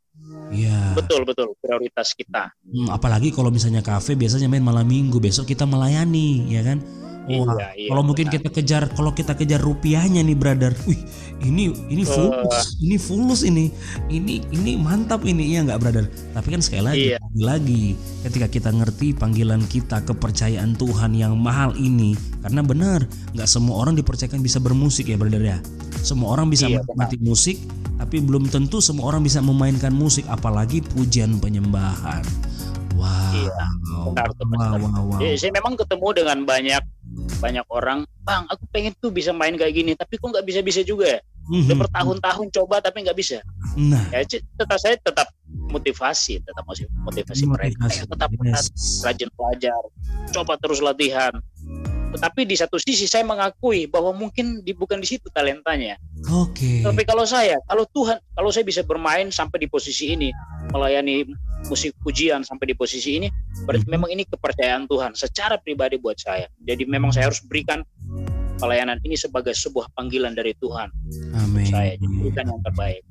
Iya. 0.55 0.95
Betul 0.95 1.27
betul 1.27 1.57
prioritas 1.59 2.15
kita. 2.15 2.53
Hmm, 2.69 2.89
apalagi 2.93 3.35
kalau 3.35 3.51
misalnya 3.51 3.83
kafe 3.83 4.15
biasanya 4.15 4.47
main 4.47 4.63
malam 4.63 4.87
minggu, 4.87 5.19
besok 5.19 5.51
kita 5.51 5.67
melayani, 5.67 6.47
ya 6.47 6.63
kan? 6.63 6.79
Wah, 7.25 7.57
iya, 7.57 7.69
iya, 7.73 7.89
kalau 7.89 8.05
mungkin 8.05 8.29
kita 8.29 8.53
kejar 8.53 8.85
kalau 8.93 9.17
kita 9.17 9.33
kejar 9.33 9.57
rupiahnya 9.57 10.21
nih 10.21 10.37
brother. 10.37 10.77
Wih, 10.85 11.01
ini 11.41 11.73
ini 11.89 12.05
fulus, 12.05 12.53
uh, 12.53 12.85
ini 12.85 12.97
fulus 13.01 13.41
ini. 13.49 13.73
Ini 14.13 14.45
ini 14.53 14.77
mantap 14.77 15.25
ini 15.25 15.57
ya 15.57 15.65
nggak 15.65 15.81
brother. 15.81 16.05
Tapi 16.37 16.49
kan 16.53 16.61
sekali 16.61 16.85
lagi 16.85 17.07
iya. 17.17 17.19
lagi 17.33 17.97
ketika 18.29 18.45
kita 18.53 18.71
ngerti 18.77 19.17
panggilan 19.17 19.65
kita 19.65 20.05
kepercayaan 20.05 20.77
Tuhan 20.77 21.17
yang 21.17 21.41
mahal 21.41 21.73
ini 21.81 22.13
karena 22.45 22.61
benar 22.61 23.01
nggak 23.33 23.49
semua 23.49 23.81
orang 23.81 23.97
dipercayakan 23.97 24.45
bisa 24.45 24.61
bermusik 24.61 25.09
ya 25.09 25.17
brother 25.17 25.41
ya. 25.41 25.59
Semua 26.05 26.37
orang 26.37 26.53
bisa 26.53 26.69
iya, 26.69 26.85
menikmati 26.85 27.17
musik, 27.25 27.57
tapi 27.97 28.21
belum 28.21 28.53
tentu 28.53 28.85
semua 28.85 29.09
orang 29.09 29.25
bisa 29.25 29.41
memainkan 29.41 29.97
musik 29.97 30.29
apalagi 30.29 30.85
pujian 30.93 31.41
penyembahan. 31.41 32.21
Wow. 32.95 33.33
Iya, 33.33 33.65
benar, 34.13 34.29
benar. 34.39 34.69
Wow, 34.77 34.87
wow, 34.87 35.03
wow. 35.17 35.21
Jadi, 35.25 35.35
saya 35.41 35.53
memang 35.57 35.75
ketemu 35.75 36.09
dengan 36.15 36.39
banyak 36.47 36.83
banyak 37.45 37.67
orang, 37.69 38.09
bang, 38.25 38.49
aku 38.49 38.65
pengen 38.73 38.97
tuh 38.97 39.13
bisa 39.13 39.37
main 39.37 39.53
kayak 39.53 39.77
gini, 39.77 39.93
tapi 39.93 40.17
kok 40.17 40.33
nggak 40.33 40.49
bisa-bisa 40.49 40.81
juga 40.81 41.21
ya. 41.21 41.21
Mm-hmm. 41.45 41.69
Udah 41.69 41.77
bertahun-tahun 41.85 42.47
coba 42.57 42.81
tapi 42.81 43.05
nggak 43.05 43.19
bisa. 43.21 43.45
Nah, 43.77 44.01
ya, 44.09 44.25
tetap 44.41 44.79
saya 44.81 44.97
tetap 44.97 45.29
motivasi, 45.69 46.41
tetap 46.41 46.65
motivasi, 46.65 46.89
motivasi 47.05 47.45
mereka, 47.45 47.85
Ayo, 47.93 48.09
tetap 48.09 48.31
yes. 48.41 49.05
rajin 49.05 49.29
belajar, 49.37 49.83
coba 50.33 50.57
terus 50.57 50.81
latihan. 50.81 51.37
Tetapi 52.15 52.47
di 52.47 52.55
satu 52.55 52.79
sisi 52.79 53.11
saya 53.11 53.27
mengakui 53.27 53.91
bahwa 53.91 54.15
mungkin 54.15 54.63
di, 54.63 54.71
bukan 54.71 55.03
di 55.03 55.09
situ 55.11 55.27
talentanya. 55.35 55.99
Oke. 56.31 56.81
Okay. 56.81 56.87
Tapi 56.87 57.03
kalau 57.03 57.27
saya, 57.27 57.59
kalau 57.67 57.85
Tuhan, 57.91 58.23
kalau 58.33 58.55
saya 58.55 58.65
bisa 58.65 58.87
bermain 58.87 59.29
sampai 59.35 59.67
di 59.67 59.69
posisi 59.69 60.15
ini, 60.15 60.31
melayani 60.71 61.27
musik 61.69 61.97
pujian 62.05 62.45
sampai 62.45 62.73
di 62.73 62.75
posisi 62.77 63.21
ini 63.21 63.29
berarti 63.65 63.85
hmm. 63.89 63.95
memang 63.95 64.11
ini 64.13 64.23
kepercayaan 64.29 64.85
Tuhan 64.89 65.13
secara 65.17 65.57
pribadi 65.61 65.97
buat 65.97 66.17
saya 66.21 66.49
jadi 66.61 66.85
memang 66.85 67.11
saya 67.15 67.33
harus 67.33 67.41
berikan 67.45 67.83
pelayanan 68.61 69.03
ini 69.03 69.19
sebagai 69.19 69.53
sebuah 69.57 69.91
panggilan 69.97 70.37
dari 70.37 70.55
Tuhan 70.61 70.89
Amin. 71.41 71.67
saya 71.69 71.97
jadi 71.99 72.15
berikan 72.21 72.45
yang 72.49 72.61
terbaik 72.63 73.03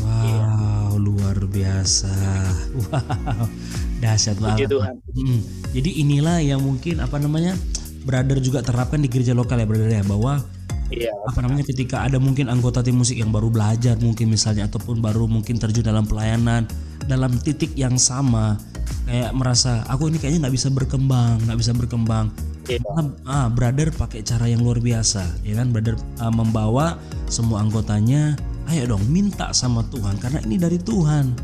wow 0.00 0.24
ya. 0.24 0.48
luar 1.00 1.36
biasa 1.48 2.12
wow 2.92 3.46
dahsyat 4.04 4.36
banget 4.38 4.68
Tuhan. 4.68 4.94
Hmm. 5.00 5.40
jadi 5.72 5.90
inilah 6.04 6.38
yang 6.44 6.60
mungkin 6.60 7.00
apa 7.00 7.16
namanya 7.16 7.56
brother 8.04 8.36
juga 8.38 8.60
terapkan 8.60 9.00
di 9.00 9.08
gereja 9.08 9.32
lokal 9.32 9.56
ya 9.56 9.66
brother 9.66 9.90
ya 9.90 10.04
bahwa 10.04 10.44
Iya. 10.92 11.16
Apa 11.26 11.40
namanya 11.40 11.64
ketika 11.64 12.04
ada 12.04 12.20
mungkin 12.20 12.46
anggota 12.52 12.84
tim 12.84 13.00
musik 13.00 13.16
yang 13.16 13.32
baru 13.32 13.48
belajar 13.48 13.96
mungkin 13.98 14.28
misalnya 14.28 14.68
ataupun 14.68 15.00
baru 15.00 15.24
mungkin 15.24 15.56
terjun 15.56 15.82
dalam 15.82 16.04
pelayanan 16.04 16.68
dalam 17.04 17.36
titik 17.40 17.72
yang 17.76 18.00
sama 18.00 18.56
kayak 19.04 19.32
merasa 19.36 19.84
aku 19.88 20.08
ini 20.08 20.16
kayaknya 20.16 20.48
nggak 20.48 20.56
bisa 20.56 20.68
berkembang 20.72 21.36
nggak 21.44 21.58
bisa 21.60 21.72
berkembang 21.76 22.32
yeah. 22.68 22.80
ah 23.28 23.48
brother 23.52 23.92
pakai 23.92 24.24
cara 24.24 24.48
yang 24.48 24.64
luar 24.64 24.80
biasa 24.80 25.44
ya 25.44 25.60
kan 25.60 25.72
brother 25.72 25.96
ah, 26.20 26.32
membawa 26.32 26.96
semua 27.28 27.60
anggotanya 27.60 28.36
ayo 28.72 28.96
dong 28.96 29.04
minta 29.12 29.52
sama 29.52 29.84
Tuhan 29.92 30.16
karena 30.20 30.40
ini 30.48 30.56
dari 30.56 30.80
Tuhan 30.80 31.36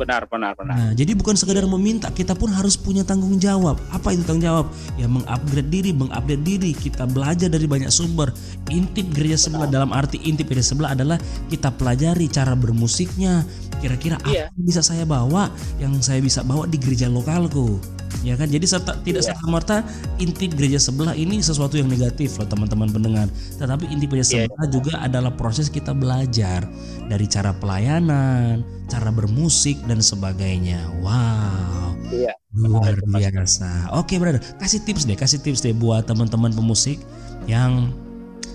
benar 0.00 0.24
benar 0.32 0.56
benar. 0.56 0.72
Nah, 0.72 0.90
jadi 0.96 1.12
bukan 1.12 1.36
sekedar 1.36 1.68
meminta, 1.68 2.08
kita 2.08 2.32
pun 2.32 2.48
harus 2.48 2.72
punya 2.72 3.04
tanggung 3.04 3.36
jawab. 3.36 3.76
Apa 3.92 4.16
itu 4.16 4.24
tanggung 4.24 4.48
jawab? 4.48 4.66
Ya 4.96 5.04
mengupgrade 5.04 5.68
diri, 5.68 5.92
mengupdate 5.92 6.40
diri. 6.40 6.72
Kita 6.72 7.04
belajar 7.04 7.52
dari 7.52 7.68
banyak 7.68 7.92
sumber. 7.92 8.32
Intip 8.72 9.12
gereja 9.12 9.36
sebelah 9.36 9.68
dalam 9.68 9.92
arti 9.92 10.16
intip 10.24 10.48
gereja 10.48 10.72
sebelah 10.72 10.96
adalah 10.96 11.20
kita 11.52 11.68
pelajari 11.76 12.32
cara 12.32 12.56
bermusiknya, 12.56 13.44
kira-kira 13.80 14.16
iya. 14.28 14.52
apa 14.52 14.54
yang 14.54 14.64
bisa 14.68 14.80
saya 14.84 15.04
bawa 15.08 15.48
yang 15.80 15.92
saya 16.04 16.20
bisa 16.20 16.44
bawa 16.44 16.68
di 16.68 16.76
gereja 16.76 17.08
lokalku? 17.08 17.80
Ya 18.20 18.36
kan? 18.36 18.52
Jadi 18.52 18.68
serta, 18.68 19.00
tidak 19.00 19.24
iya. 19.24 19.32
serta 19.32 19.44
merta 19.48 19.76
inti 20.20 20.52
gereja 20.52 20.76
sebelah 20.76 21.16
ini 21.16 21.40
sesuatu 21.40 21.80
yang 21.80 21.88
negatif 21.88 22.36
loh 22.36 22.44
teman-teman 22.44 22.92
pendengar. 22.92 23.26
Tetapi 23.56 23.88
inti 23.88 24.04
gereja 24.04 24.26
iya, 24.28 24.44
sebelah 24.44 24.68
iya. 24.68 24.72
juga 24.72 24.92
adalah 25.00 25.32
proses 25.32 25.72
kita 25.72 25.96
belajar 25.96 26.68
dari 27.08 27.24
cara 27.24 27.56
pelayanan 27.56 28.60
cara 28.90 29.08
bermusik 29.14 29.78
dan 29.86 30.02
sebagainya. 30.02 30.90
Wow. 31.00 31.94
Iya. 32.10 32.34
luar 32.50 32.98
biasa. 33.06 33.94
Oke 33.94 34.18
brother. 34.18 34.42
Kasih 34.58 34.82
tips 34.82 35.06
deh 35.06 35.14
kasih 35.14 35.38
tips 35.38 35.62
deh 35.62 35.70
buat 35.70 36.10
teman-teman 36.10 36.50
pemusik 36.50 36.98
yang 37.46 37.94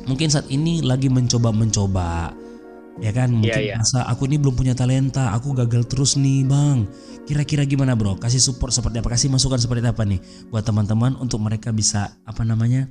mungkin 0.05 0.27
saat 0.27 0.45
ini 0.51 0.83
lagi 0.83 1.07
mencoba-mencoba 1.07 2.35
ya 3.03 3.11
kan 3.11 3.27
mungkin 3.27 3.51
yeah, 3.51 3.75
yeah. 3.75 3.77
masa 3.79 4.07
aku 4.07 4.27
ini 4.27 4.39
belum 4.39 4.55
punya 4.55 4.71
talenta 4.71 5.35
aku 5.35 5.51
gagal 5.51 5.87
terus 5.87 6.15
nih 6.15 6.47
bang. 6.47 6.87
Kira-kira 7.25 7.65
gimana 7.65 7.97
bro? 7.97 8.15
Kasih 8.21 8.37
support 8.37 8.69
seperti 8.69 9.01
apa? 9.01 9.17
Kasih 9.17 9.33
masukan 9.33 9.57
seperti 9.57 9.81
apa 9.83 10.05
nih 10.05 10.21
buat 10.53 10.61
teman-teman 10.61 11.17
untuk 11.17 11.41
mereka 11.41 11.73
bisa 11.73 12.13
apa 12.21 12.45
namanya 12.45 12.85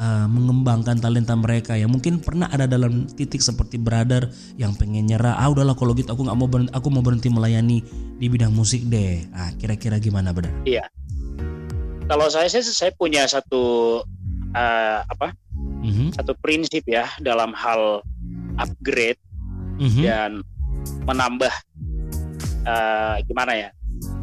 uh, 0.00 0.24
mengembangkan 0.24 0.96
talenta 0.98 1.36
mereka? 1.36 1.76
Yang 1.76 1.90
mungkin 1.92 2.14
pernah 2.24 2.48
ada 2.48 2.64
dalam 2.64 3.04
titik 3.04 3.44
seperti 3.44 3.76
brother 3.76 4.32
yang 4.56 4.72
pengen 4.74 5.04
nyerah 5.04 5.36
ah 5.36 5.52
udahlah 5.52 5.76
kalau 5.76 5.92
gitu 5.92 6.10
aku 6.16 6.24
nggak 6.24 6.38
mau 6.40 6.48
berhenti, 6.48 6.72
aku 6.72 6.88
mau 6.88 7.04
berhenti 7.04 7.28
melayani 7.28 7.78
di 8.16 8.26
bidang 8.26 8.56
musik 8.56 8.88
deh. 8.88 9.20
Ah 9.36 9.52
kira-kira 9.60 10.00
gimana 10.00 10.32
brother? 10.32 10.50
Iya. 10.64 10.88
Kalau 12.08 12.28
saya 12.32 12.48
saya 12.48 12.64
saya 12.64 12.92
punya 12.96 13.28
satu 13.28 14.00
uh, 14.56 15.00
apa? 15.04 15.36
Mm-hmm. 15.84 16.16
satu 16.16 16.32
prinsip 16.40 16.88
ya 16.88 17.04
dalam 17.20 17.52
hal 17.52 18.00
upgrade 18.56 19.20
mm-hmm. 19.78 20.04
dan 20.04 20.30
menambah 21.08 21.52
uh, 22.68 23.16
gimana 23.24 23.52
ya 23.56 23.68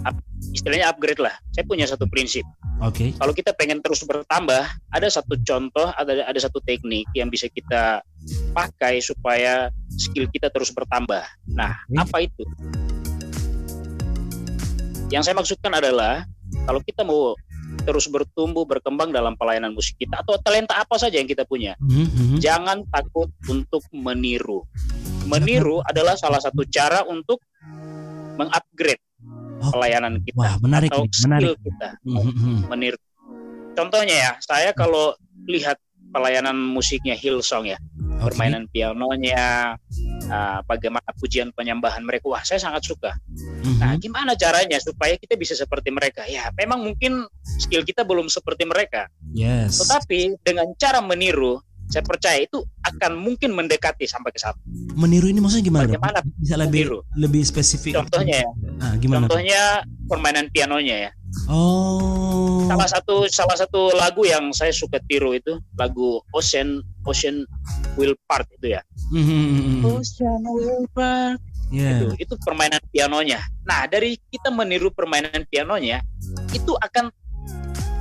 up, 0.06 0.16
istilahnya 0.54 0.92
upgrade 0.92 1.22
lah 1.22 1.36
saya 1.54 1.66
punya 1.66 1.86
satu 1.88 2.06
prinsip 2.08 2.44
Oke. 2.82 2.98
Okay. 2.98 3.10
Kalau 3.14 3.30
kita 3.30 3.54
pengen 3.54 3.78
terus 3.78 4.02
bertambah, 4.02 4.66
ada 4.90 5.06
satu 5.06 5.38
contoh, 5.46 5.94
ada 5.94 6.26
ada 6.26 6.40
satu 6.42 6.58
teknik 6.66 7.06
yang 7.14 7.30
bisa 7.30 7.46
kita 7.46 8.02
pakai 8.58 8.98
supaya 8.98 9.70
skill 10.02 10.26
kita 10.34 10.50
terus 10.50 10.74
bertambah. 10.74 11.22
Nah, 11.54 11.78
okay. 11.86 12.02
apa 12.02 12.18
itu? 12.26 12.44
Yang 15.14 15.30
saya 15.30 15.36
maksudkan 15.38 15.78
adalah 15.78 16.26
kalau 16.66 16.82
kita 16.82 17.06
mau 17.06 17.38
terus 17.82 18.06
bertumbuh 18.12 18.68
berkembang 18.68 19.10
dalam 19.10 19.34
pelayanan 19.40 19.74
musik 19.74 19.98
kita 19.98 20.22
atau 20.22 20.38
talenta 20.40 20.78
apa 20.78 20.96
saja 21.00 21.18
yang 21.18 21.30
kita 21.30 21.48
punya. 21.48 21.74
Mm-hmm. 21.82 22.38
Jangan 22.38 22.86
takut 22.92 23.32
untuk 23.50 23.82
meniru. 23.96 24.66
Meniru 25.26 25.82
adalah 25.86 26.18
salah 26.18 26.42
satu 26.42 26.66
cara 26.68 27.06
untuk 27.08 27.42
mengupgrade 28.38 29.02
oh. 29.62 29.72
pelayanan 29.74 30.22
kita 30.22 30.38
Wah, 30.38 30.56
menarik 30.62 30.90
atau 30.92 31.06
nih, 31.06 31.14
skill 31.14 31.56
kita. 31.62 31.90
Mm-hmm. 32.06 32.56
Meniru. 32.70 33.00
Contohnya 33.72 34.16
ya, 34.16 34.32
saya 34.44 34.76
kalau 34.76 35.16
lihat 35.48 35.80
pelayanan 36.12 36.60
musiknya 36.60 37.16
Hillsong 37.16 37.72
ya, 37.72 37.80
okay. 38.22 38.30
permainan 38.30 38.70
pianonya, 38.70 39.76
uh, 40.30 40.60
bagaimana 40.70 41.10
pujian 41.18 41.50
penyembahan 41.58 42.06
mereka, 42.06 42.30
wah 42.30 42.46
saya 42.46 42.62
sangat 42.62 42.86
suka. 42.86 43.18
Mm-hmm. 43.34 43.78
Nah, 43.82 43.98
gimana 43.98 44.32
caranya 44.38 44.78
supaya 44.78 45.18
kita 45.18 45.34
bisa 45.34 45.58
seperti 45.58 45.90
mereka? 45.90 46.30
Ya, 46.30 46.54
memang 46.54 46.86
mungkin 46.86 47.26
skill 47.58 47.82
kita 47.82 48.06
belum 48.06 48.30
seperti 48.30 48.70
mereka. 48.70 49.10
Yes. 49.34 49.82
Tetapi 49.82 50.38
dengan 50.46 50.70
cara 50.78 51.02
meniru, 51.02 51.58
saya 51.92 52.08
percaya 52.08 52.40
itu 52.40 52.64
akan 52.88 53.20
mungkin 53.20 53.52
mendekati 53.52 54.08
sampai 54.08 54.32
ke 54.32 54.40
sana. 54.40 54.56
Meniru 54.96 55.28
ini 55.28 55.44
maksudnya 55.44 55.66
gimana? 55.68 55.84
Bagaimana 55.92 56.20
bisa 56.40 56.56
lebih 56.56 56.88
meniru? 56.88 57.00
lebih 57.20 57.44
spesifik? 57.44 58.00
Contohnya 58.00 58.48
ya. 58.48 58.52
Nah, 58.80 58.96
gimana? 58.96 59.28
Contohnya 59.28 59.84
permainan 60.08 60.48
pianonya 60.56 61.10
ya. 61.10 61.12
Oh. 61.52 62.68
Salah 62.68 62.88
satu 62.88 63.28
salah 63.28 63.56
satu 63.60 63.92
lagu 63.96 64.24
yang 64.24 64.52
saya 64.56 64.72
suka 64.72 65.04
tiru 65.08 65.36
itu 65.36 65.60
lagu 65.76 66.24
Ocean 66.32 66.84
Ocean 67.08 67.44
Will 68.00 68.16
Part 68.28 68.48
itu 68.56 68.78
ya. 68.78 68.82
Mm-hmm. 69.12 69.84
Ocean 69.88 70.42
Will 70.48 70.86
Part. 70.96 71.40
Yeah. 71.72 72.04
Itu, 72.04 72.08
itu 72.20 72.34
permainan 72.44 72.84
pianonya. 72.92 73.40
Nah, 73.64 73.88
dari 73.88 74.20
kita 74.28 74.52
meniru 74.52 74.92
permainan 74.92 75.48
pianonya, 75.48 76.04
itu 76.52 76.76
akan 76.76 77.08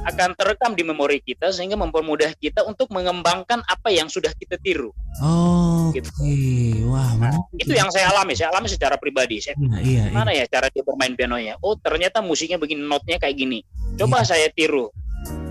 akan 0.00 0.32
terekam 0.32 0.72
di 0.72 0.82
memori 0.82 1.20
kita 1.20 1.52
sehingga 1.52 1.76
mempermudah 1.76 2.32
kita 2.40 2.64
untuk 2.64 2.88
mengembangkan 2.88 3.60
apa 3.68 3.88
yang 3.92 4.08
sudah 4.08 4.32
kita 4.32 4.56
tiru. 4.58 4.90
Oh, 5.20 5.92
gitu. 5.92 6.08
Okay. 6.08 6.80
Wah, 6.88 7.12
nah, 7.20 7.36
itu 7.54 7.70
yang 7.76 7.92
saya 7.92 8.08
alami. 8.10 8.32
Saya 8.32 8.50
alami 8.50 8.66
secara 8.66 8.96
pribadi. 8.96 9.38
Saya, 9.38 9.54
nah, 9.60 9.78
iya, 9.78 10.08
iya. 10.08 10.14
mana 10.14 10.32
iya. 10.32 10.48
ya 10.48 10.58
cara 10.58 10.66
dia 10.72 10.82
bermain 10.82 11.12
pianonya? 11.12 11.60
Oh, 11.60 11.76
ternyata 11.76 12.24
musiknya 12.24 12.56
begini, 12.56 12.80
notnya 12.80 13.20
kayak 13.20 13.36
gini. 13.36 13.60
Coba 14.00 14.24
iya. 14.24 14.28
saya 14.28 14.46
tiru. 14.50 14.88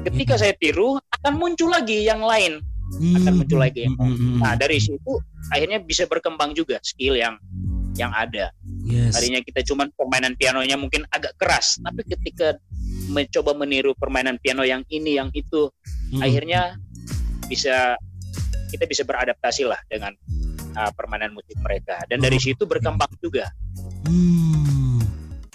Ketika 0.02 0.36
iya. 0.40 0.42
saya 0.42 0.54
tiru, 0.58 0.98
akan 0.98 1.34
muncul 1.38 1.70
lagi 1.70 2.04
yang 2.04 2.26
lain. 2.26 2.60
Hmm. 2.98 3.18
Akan 3.22 3.34
muncul 3.38 3.60
lagi 3.62 3.86
yang. 3.86 3.96
Hmm, 3.96 4.10
hmm, 4.10 4.18
hmm. 4.18 4.40
Nah, 4.42 4.54
dari 4.58 4.80
situ 4.82 5.14
akhirnya 5.54 5.80
bisa 5.84 6.10
berkembang 6.10 6.58
juga 6.58 6.82
skill 6.82 7.16
yang 7.20 7.38
yang 7.98 8.16
ada. 8.16 8.50
Yes. 8.88 9.14
Tadinya 9.14 9.44
kita 9.44 9.62
cuma 9.68 9.86
permainan 9.92 10.34
pianonya 10.40 10.80
mungkin 10.80 11.04
agak 11.12 11.36
keras, 11.36 11.78
tapi 11.84 12.08
ketika 12.08 12.56
mencoba 13.10 13.52
meniru 13.58 13.92
permainan 13.98 14.38
piano 14.40 14.64
yang 14.64 14.86
ini 14.88 15.18
yang 15.18 15.34
itu 15.34 15.68
hmm. 16.14 16.22
akhirnya 16.22 16.78
bisa 17.50 17.98
kita 18.70 18.86
bisa 18.86 19.02
beradaptasi 19.02 19.66
lah 19.66 19.82
dengan 19.90 20.14
uh, 20.78 20.92
permainan 20.94 21.34
musik 21.34 21.58
mereka 21.60 22.06
dan 22.06 22.22
dari 22.22 22.38
oh. 22.38 22.42
situ 22.42 22.64
berkembang 22.70 23.10
juga 23.18 23.50
hmm. 24.06 25.02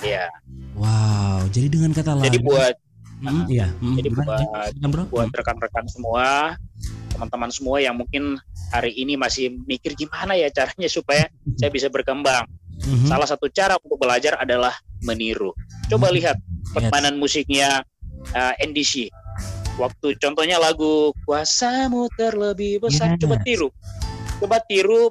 ya 0.02 0.26
wow 0.74 1.46
jadi 1.54 1.70
dengan 1.70 1.94
kata 1.94 2.18
lain 2.18 2.26
jadi 2.26 2.38
buat 2.42 2.74
hmm, 3.22 3.44
ya. 3.46 3.70
hmm, 3.70 3.94
jadi 4.02 4.08
buat 4.10 4.46
buat 5.14 5.30
rekan-rekan 5.30 5.86
semua 5.86 6.58
teman-teman 7.14 7.50
semua 7.54 7.78
yang 7.78 7.94
mungkin 7.94 8.34
hari 8.74 8.90
ini 8.98 9.14
masih 9.14 9.54
mikir 9.70 9.94
gimana 9.94 10.34
ya 10.34 10.50
caranya 10.50 10.90
supaya 10.90 11.30
saya 11.54 11.70
bisa 11.70 11.86
berkembang. 11.86 12.50
Mm-hmm. 12.82 13.06
Salah 13.06 13.28
satu 13.30 13.46
cara 13.54 13.78
untuk 13.78 14.02
belajar 14.02 14.34
adalah 14.42 14.74
meniru. 15.06 15.54
Coba 15.86 16.10
mm-hmm. 16.10 16.18
lihat 16.18 16.36
permainan 16.74 17.14
yes. 17.16 17.20
musiknya 17.22 17.68
uh, 18.34 18.54
NDC. 18.58 19.14
Waktu 19.78 20.18
contohnya 20.18 20.58
lagu 20.58 21.10
Kuasamu 21.26 22.10
terlebih 22.18 22.82
besar, 22.82 23.14
yes. 23.14 23.22
coba 23.22 23.36
tiru. 23.42 23.68
Coba 24.42 24.58
tiru 24.66 25.10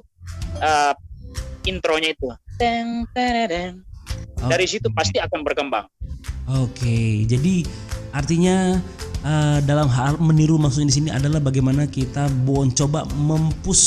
uh, 0.60 0.94
intronya 1.64 2.12
itu. 2.12 2.28
Teng, 2.60 3.08
teng, 3.16 3.48
teng. 3.48 3.74
Dari 4.44 4.68
situ 4.68 4.92
pasti 4.92 5.16
akan 5.16 5.40
berkembang. 5.40 5.88
Oke, 6.44 6.76
okay. 6.84 7.08
jadi 7.24 7.64
artinya 8.12 8.76
uh, 9.24 9.58
dalam 9.64 9.88
hal 9.88 10.20
meniru 10.20 10.60
maksudnya 10.60 10.92
di 10.92 10.96
sini 11.02 11.10
adalah 11.10 11.40
bagaimana 11.40 11.88
kita 11.88 12.28
bon 12.44 12.70
coba 12.70 13.08
mempus 13.16 13.82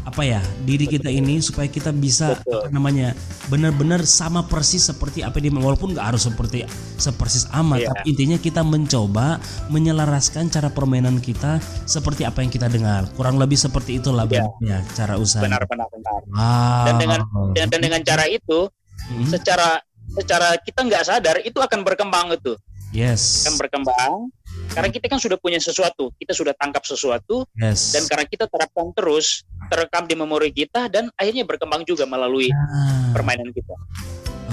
apa 0.00 0.26
ya 0.26 0.42
diri 0.66 0.90
kita 0.90 1.06
ini 1.06 1.38
supaya 1.38 1.70
kita 1.70 1.94
bisa 1.94 2.34
Betul. 2.34 2.66
apa 2.66 2.68
namanya 2.74 3.14
benar-benar 3.46 4.02
sama 4.02 4.42
persis 4.42 4.90
seperti 4.90 5.22
apa 5.22 5.38
dia 5.38 5.54
walaupun 5.54 5.94
nggak 5.94 6.02
harus 6.02 6.26
seperti 6.26 6.66
sepersis 6.98 7.46
amat 7.54 7.78
yeah. 7.78 7.88
tapi 7.94 8.10
intinya 8.10 8.34
kita 8.34 8.66
mencoba 8.66 9.38
menyelaraskan 9.70 10.50
cara 10.50 10.66
permainan 10.66 11.22
kita 11.22 11.62
seperti 11.86 12.26
apa 12.26 12.42
yang 12.42 12.50
kita 12.50 12.66
dengar 12.66 13.06
kurang 13.14 13.38
lebih 13.38 13.54
seperti 13.54 14.02
itulah 14.02 14.26
yeah. 14.26 14.50
ya 14.58 14.82
cara 14.98 15.14
usaha 15.14 15.46
benar 15.46 15.62
benar 15.70 15.86
benar 15.94 16.20
wow. 16.34 16.84
dan 16.90 16.94
dengan 16.98 17.20
dan, 17.54 17.66
dan 17.70 17.80
dengan 17.80 18.00
cara 18.02 18.26
itu 18.26 18.66
hmm. 19.14 19.30
secara 19.30 19.78
secara 20.10 20.58
kita 20.58 20.90
nggak 20.90 21.06
sadar 21.06 21.38
itu 21.46 21.62
akan 21.62 21.86
berkembang 21.86 22.34
itu 22.34 22.58
yes 22.90 23.46
akan 23.46 23.56
berkembang 23.58 24.30
karena 24.70 24.88
kita 24.90 25.06
kan 25.10 25.18
sudah 25.18 25.38
punya 25.38 25.58
sesuatu, 25.58 26.14
kita 26.14 26.30
sudah 26.30 26.54
tangkap 26.54 26.86
sesuatu, 26.86 27.42
yes. 27.58 27.90
dan 27.90 28.06
karena 28.06 28.24
kita 28.26 28.46
terapkan 28.46 28.94
terus, 28.94 29.42
terekam 29.66 30.06
di 30.06 30.14
memori 30.14 30.54
kita 30.54 30.86
dan 30.86 31.10
akhirnya 31.18 31.42
berkembang 31.42 31.82
juga 31.82 32.06
melalui 32.06 32.50
ah. 32.54 33.10
permainan 33.10 33.50
kita. 33.50 33.74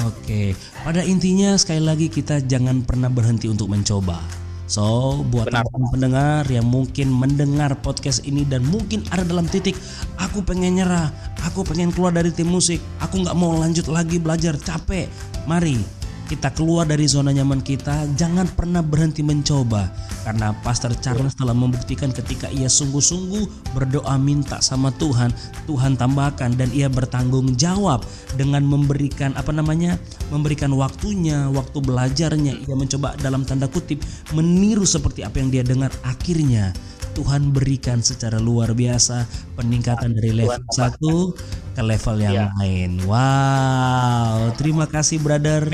Oke, 0.06 0.58
pada 0.82 1.02
intinya 1.06 1.58
sekali 1.58 1.82
lagi 1.82 2.08
kita 2.10 2.42
jangan 2.46 2.82
pernah 2.86 3.10
berhenti 3.10 3.50
untuk 3.50 3.70
mencoba. 3.70 4.22
So, 4.68 5.24
buat 5.32 5.48
teman 5.48 5.86
pendengar 5.96 6.44
yang 6.52 6.68
mungkin 6.68 7.08
mendengar 7.08 7.72
podcast 7.80 8.28
ini 8.28 8.44
dan 8.44 8.68
mungkin 8.68 9.00
ada 9.16 9.24
dalam 9.24 9.48
titik 9.48 9.80
aku 10.20 10.44
pengen 10.44 10.82
nyerah, 10.82 11.08
aku 11.40 11.64
pengen 11.64 11.94
keluar 11.94 12.12
dari 12.12 12.36
tim 12.36 12.52
musik, 12.52 12.84
aku 13.00 13.24
nggak 13.24 13.38
mau 13.38 13.56
lanjut 13.56 13.88
lagi 13.88 14.20
belajar, 14.20 14.60
capek. 14.60 15.08
Mari 15.48 15.97
kita 16.28 16.52
keluar 16.52 16.84
dari 16.84 17.08
zona 17.08 17.32
nyaman 17.32 17.64
kita, 17.64 18.04
jangan 18.20 18.46
pernah 18.52 18.84
berhenti 18.84 19.24
mencoba. 19.24 19.88
Karena 20.28 20.52
Pastor 20.60 20.92
Charles 21.00 21.34
telah 21.40 21.56
membuktikan 21.56 22.12
ketika 22.12 22.52
ia 22.52 22.68
sungguh-sungguh 22.68 23.72
berdoa 23.72 24.20
minta 24.20 24.60
sama 24.60 24.92
Tuhan, 25.00 25.32
Tuhan 25.64 25.96
tambahkan 25.96 26.60
dan 26.60 26.68
ia 26.76 26.92
bertanggung 26.92 27.56
jawab 27.56 28.04
dengan 28.36 28.68
memberikan 28.68 29.32
apa 29.40 29.56
namanya? 29.56 29.96
memberikan 30.28 30.76
waktunya, 30.76 31.48
waktu 31.48 31.80
belajarnya. 31.80 32.68
Ia 32.68 32.76
mencoba 32.76 33.16
dalam 33.24 33.48
tanda 33.48 33.72
kutip 33.72 34.04
meniru 34.36 34.84
seperti 34.84 35.24
apa 35.24 35.40
yang 35.40 35.48
dia 35.48 35.64
dengar 35.64 35.90
akhirnya 36.04 36.76
Tuhan 37.18 37.50
berikan 37.50 37.98
secara 38.06 38.38
luar 38.38 38.78
biasa 38.78 39.26
peningkatan 39.58 40.14
dari 40.14 40.38
level 40.38 40.62
1 40.70 41.74
ke 41.74 41.82
level 41.82 42.16
yang 42.22 42.46
yeah. 42.46 42.50
lain. 42.62 43.02
Wow, 43.10 44.54
terima 44.54 44.86
kasih 44.86 45.18
brother. 45.18 45.66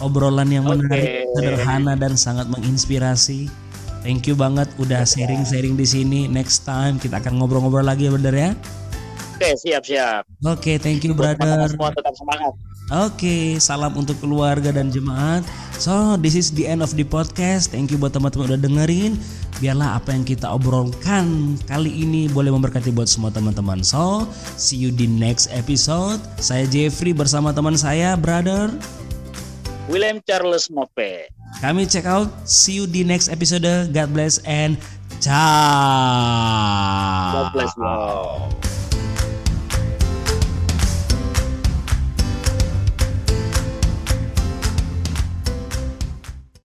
Obrolan 0.00 0.48
yang 0.48 0.64
okay. 0.66 0.76
menarik, 0.80 1.08
sederhana 1.36 1.94
dan 1.94 2.16
sangat 2.16 2.48
menginspirasi. 2.48 3.52
Thank 4.00 4.32
you 4.32 4.36
banget 4.36 4.72
udah 4.80 5.04
sharing-sharing 5.04 5.76
di 5.76 5.84
sini. 5.84 6.20
Next 6.24 6.64
time 6.64 6.96
kita 6.96 7.20
akan 7.20 7.36
ngobrol-ngobrol 7.40 7.84
lagi 7.84 8.08
ya 8.08 8.12
brother 8.16 8.32
ya. 8.32 8.50
Oke, 9.40 9.44
okay, 9.44 9.54
siap 9.56 9.82
siap. 9.84 10.22
Oke, 10.44 10.52
okay, 10.52 10.76
thank 10.76 11.00
you 11.04 11.16
brother. 11.16 11.68
Semua 11.68 11.92
tetap 11.92 12.12
semangat. 12.12 12.52
Oke, 12.90 13.24
okay, 13.24 13.44
salam 13.56 13.96
untuk 13.96 14.20
keluarga 14.20 14.68
dan 14.68 14.92
jemaat. 14.92 15.46
So, 15.80 16.20
this 16.20 16.36
is 16.36 16.52
the 16.52 16.68
end 16.68 16.84
of 16.84 16.92
the 16.92 17.08
podcast. 17.08 17.72
Thank 17.72 17.88
you 17.88 17.96
buat 17.96 18.12
teman-teman 18.12 18.52
udah 18.52 18.60
dengerin. 18.60 19.16
Biarlah 19.64 19.96
apa 19.96 20.12
yang 20.12 20.28
kita 20.28 20.44
obrolkan 20.44 21.56
kali 21.64 22.04
ini 22.04 22.28
boleh 22.28 22.52
memberkati 22.52 22.92
buat 22.92 23.08
semua 23.08 23.32
teman-teman. 23.32 23.80
So, 23.80 24.28
see 24.60 24.76
you 24.76 24.92
di 24.92 25.08
next 25.08 25.48
episode. 25.56 26.20
Saya 26.36 26.68
Jeffrey 26.68 27.16
bersama 27.16 27.56
teman 27.56 27.80
saya, 27.80 28.12
brother 28.20 28.68
William 29.90 30.22
Charles 30.22 30.70
Mope. 30.70 31.34
Kami 31.58 31.84
check 31.90 32.06
out. 32.06 32.30
See 32.46 32.78
you 32.78 32.86
di 32.86 33.02
next 33.02 33.26
episode. 33.26 33.66
God 33.90 34.08
bless 34.14 34.38
and 34.46 34.78
ciao. 35.18 35.42
God 37.34 37.50
bless 37.52 37.74
you. 37.74 37.90